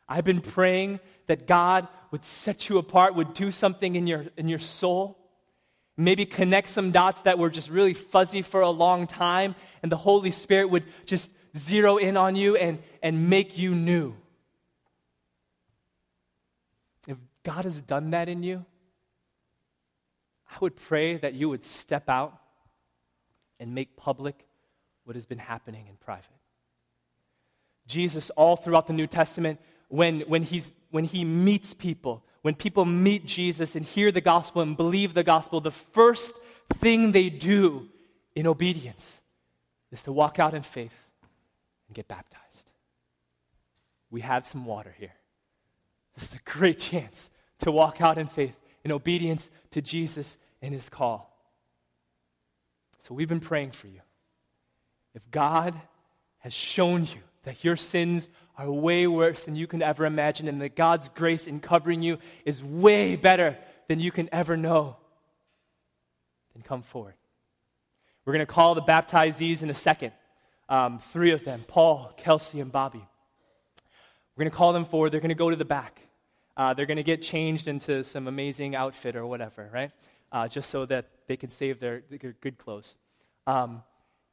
I've 0.08 0.24
been 0.24 0.40
praying 0.40 1.00
that 1.26 1.46
God 1.46 1.88
would 2.10 2.24
set 2.24 2.68
you 2.68 2.78
apart, 2.78 3.14
would 3.14 3.34
do 3.34 3.50
something 3.50 3.96
in 3.96 4.06
your, 4.06 4.26
in 4.36 4.48
your 4.48 4.58
soul, 4.58 5.16
maybe 6.04 6.24
connect 6.24 6.68
some 6.68 6.90
dots 6.90 7.22
that 7.22 7.38
were 7.38 7.50
just 7.50 7.70
really 7.70 7.94
fuzzy 7.94 8.42
for 8.42 8.60
a 8.60 8.70
long 8.70 9.06
time, 9.06 9.54
and 9.82 9.92
the 9.92 9.96
Holy 9.96 10.30
Spirit 10.30 10.70
would 10.70 10.84
just 11.06 11.30
zero 11.56 11.96
in 11.96 12.16
on 12.16 12.36
you 12.36 12.56
and, 12.56 12.78
and 13.02 13.28
make 13.28 13.58
you 13.58 13.74
new. 13.74 14.14
If 17.06 17.18
God 17.42 17.64
has 17.64 17.80
done 17.82 18.10
that 18.10 18.28
in 18.28 18.42
you, 18.42 18.64
I 20.50 20.56
would 20.60 20.76
pray 20.76 21.16
that 21.18 21.34
you 21.34 21.48
would 21.48 21.64
step 21.64 22.08
out 22.08 22.38
and 23.58 23.74
make 23.74 23.96
public 23.96 24.46
what 25.04 25.16
has 25.16 25.26
been 25.26 25.38
happening 25.38 25.86
in 25.88 25.96
private. 25.96 26.26
Jesus, 27.86 28.30
all 28.30 28.56
throughout 28.56 28.86
the 28.86 28.92
New 28.92 29.06
Testament, 29.06 29.60
when, 29.88 30.20
when, 30.22 30.42
he's, 30.42 30.72
when 30.90 31.04
he 31.04 31.24
meets 31.24 31.74
people, 31.74 32.24
when 32.42 32.54
people 32.54 32.84
meet 32.84 33.26
Jesus 33.26 33.76
and 33.76 33.84
hear 33.84 34.10
the 34.10 34.20
gospel 34.20 34.62
and 34.62 34.76
believe 34.76 35.14
the 35.14 35.22
gospel, 35.22 35.60
the 35.60 35.70
first 35.70 36.34
thing 36.74 37.12
they 37.12 37.28
do 37.28 37.88
in 38.34 38.46
obedience 38.46 39.20
is 39.92 40.02
to 40.02 40.12
walk 40.12 40.38
out 40.38 40.54
in 40.54 40.62
faith 40.62 41.06
and 41.88 41.94
get 41.94 42.08
baptized. 42.08 42.70
We 44.10 44.22
have 44.22 44.46
some 44.46 44.64
water 44.64 44.94
here. 44.98 45.14
This 46.14 46.24
is 46.24 46.34
a 46.34 46.50
great 46.50 46.78
chance 46.78 47.30
to 47.60 47.70
walk 47.70 48.00
out 48.00 48.18
in 48.18 48.26
faith, 48.26 48.56
in 48.84 48.92
obedience 48.92 49.50
to 49.70 49.82
Jesus 49.82 50.38
and 50.62 50.74
his 50.74 50.88
call. 50.88 51.30
So 53.00 53.14
we've 53.14 53.28
been 53.28 53.40
praying 53.40 53.72
for 53.72 53.86
you. 53.88 54.00
If 55.14 55.30
God 55.30 55.74
has 56.38 56.52
shown 56.52 57.02
you 57.04 57.20
that 57.44 57.64
your 57.64 57.76
sins 57.76 58.28
are 58.56 58.70
way 58.70 59.06
worse 59.06 59.44
than 59.44 59.56
you 59.56 59.66
can 59.66 59.82
ever 59.82 60.04
imagine, 60.04 60.48
and 60.48 60.60
that 60.60 60.76
God's 60.76 61.08
grace 61.08 61.46
in 61.46 61.60
covering 61.60 62.02
you 62.02 62.18
is 62.44 62.62
way 62.62 63.16
better 63.16 63.56
than 63.88 64.00
you 64.00 64.12
can 64.12 64.28
ever 64.32 64.56
know, 64.56 64.96
then 66.54 66.62
come 66.62 66.82
forward. 66.82 67.14
We're 68.24 68.34
going 68.34 68.46
to 68.46 68.52
call 68.52 68.74
the 68.74 68.82
baptizees 68.82 69.62
in 69.62 69.70
a 69.70 69.74
second. 69.74 70.12
Um, 70.68 71.00
three 71.00 71.32
of 71.32 71.44
them 71.44 71.64
Paul, 71.66 72.12
Kelsey, 72.16 72.60
and 72.60 72.70
Bobby. 72.70 73.04
We're 74.36 74.44
going 74.44 74.50
to 74.52 74.56
call 74.56 74.72
them 74.72 74.84
forward. 74.84 75.10
They're 75.12 75.20
going 75.20 75.30
to 75.30 75.34
go 75.34 75.50
to 75.50 75.56
the 75.56 75.64
back. 75.64 76.00
Uh, 76.56 76.74
they're 76.74 76.86
going 76.86 76.98
to 76.98 77.02
get 77.02 77.22
changed 77.22 77.68
into 77.68 78.04
some 78.04 78.28
amazing 78.28 78.74
outfit 78.74 79.16
or 79.16 79.26
whatever, 79.26 79.68
right? 79.72 79.90
Uh, 80.30 80.46
just 80.46 80.70
so 80.70 80.86
that 80.86 81.06
they 81.26 81.36
can 81.36 81.50
save 81.50 81.80
their, 81.80 82.02
their 82.10 82.34
good 82.40 82.58
clothes. 82.58 82.98
Um, 83.46 83.82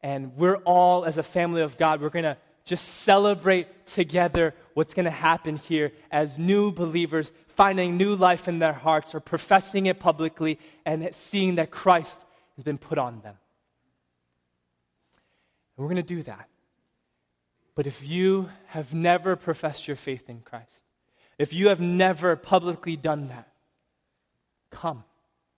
and 0.01 0.35
we're 0.35 0.57
all, 0.57 1.05
as 1.05 1.17
a 1.17 1.23
family 1.23 1.61
of 1.61 1.77
God, 1.77 2.01
we're 2.01 2.09
going 2.09 2.23
to 2.23 2.37
just 2.67 2.85
celebrate 2.85 3.85
together 3.85 4.53
what's 4.73 4.93
going 4.93 5.05
to 5.05 5.09
happen 5.09 5.55
here 5.55 5.93
as 6.11 6.37
new 6.37 6.71
believers 6.71 7.31
finding 7.47 7.95
new 7.95 8.13
life 8.13 8.49
in 8.49 8.59
their 8.59 8.73
hearts 8.73 9.15
or 9.15 9.21
professing 9.21 9.85
it 9.85 9.99
publicly 9.99 10.59
and 10.85 11.07
seeing 11.15 11.55
that 11.55 11.71
Christ 11.71 12.25
has 12.55 12.65
been 12.65 12.77
put 12.77 12.97
on 12.97 13.21
them. 13.21 13.35
And 15.75 15.83
we're 15.83 15.93
going 15.93 15.95
to 15.95 16.15
do 16.15 16.21
that. 16.23 16.49
But 17.73 17.87
if 17.87 18.05
you 18.05 18.49
have 18.67 18.93
never 18.93 19.37
professed 19.37 19.87
your 19.87 19.95
faith 19.95 20.29
in 20.29 20.41
Christ, 20.41 20.83
if 21.39 21.53
you 21.53 21.69
have 21.69 21.79
never 21.79 22.35
publicly 22.35 22.97
done 22.97 23.29
that, 23.29 23.47
come. 24.71 25.05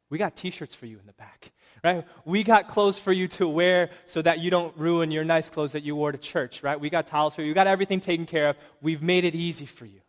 We 0.10 0.18
got 0.18 0.36
t 0.36 0.50
shirts 0.50 0.74
for 0.74 0.88
you 0.88 1.00
in 1.00 1.06
the 1.06 1.14
back, 1.14 1.52
right? 1.84 2.06
We 2.26 2.44
got 2.44 2.68
clothes 2.68 2.98
for 2.98 3.12
you 3.12 3.28
to 3.30 3.48
wear 3.48 3.92
so 4.06 4.22
that 4.22 4.40
you 4.40 4.50
don't 4.50 4.76
ruin 4.76 5.12
your 5.12 5.24
nice 5.24 5.50
clothes 5.50 5.74
that 5.74 5.84
you 5.84 5.96
wore 5.96 6.12
to 6.12 6.18
church, 6.18 6.64
right? 6.64 6.80
We 6.80 6.90
got 6.90 7.06
towels 7.06 7.36
for 7.36 7.42
you. 7.42 7.50
We 7.50 7.54
got 7.54 7.68
everything 7.68 8.00
taken 8.00 8.26
care 8.26 8.50
of. 8.50 8.58
We've 8.82 9.04
made 9.04 9.24
it 9.24 9.36
easy 9.36 9.66
for 9.66 9.86
you, 9.86 10.02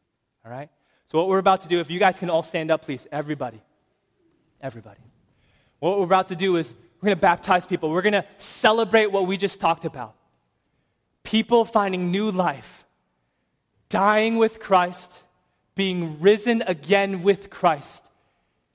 all 0.44 0.51
right? 0.51 0.70
So, 1.07 1.18
what 1.18 1.28
we're 1.28 1.38
about 1.38 1.62
to 1.62 1.68
do, 1.68 1.80
if 1.80 1.90
you 1.90 1.98
guys 1.98 2.18
can 2.18 2.30
all 2.30 2.42
stand 2.42 2.70
up, 2.70 2.82
please, 2.82 3.07
everybody. 3.12 3.61
Everybody. 4.62 5.01
What 5.80 5.98
we're 5.98 6.05
about 6.05 6.28
to 6.28 6.36
do 6.36 6.57
is 6.57 6.74
we're 7.01 7.07
going 7.07 7.16
to 7.16 7.20
baptize 7.20 7.66
people. 7.66 7.90
We're 7.90 8.03
going 8.03 8.12
to 8.12 8.26
celebrate 8.36 9.11
what 9.11 9.26
we 9.26 9.36
just 9.36 9.61
talked 9.61 9.84
about 9.84 10.14
people 11.22 11.64
finding 11.66 12.11
new 12.11 12.30
life, 12.30 12.84
dying 13.90 14.36
with 14.36 14.59
Christ 14.59 15.22
being 15.74 16.20
risen 16.20 16.62
again 16.66 17.22
with 17.22 17.51
Christ 17.51 18.10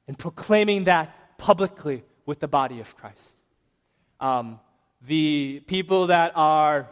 and 0.08 0.18
proclaiming 0.18 0.86
that 0.86 1.38
publicly 1.38 2.03
with 2.26 2.39
the 2.39 2.47
body 2.47 2.80
of 2.80 2.95
Christ. 2.95 3.41
Um, 4.20 4.60
the 5.01 5.64
people 5.68 6.08
that 6.08 6.32
are 6.36 6.88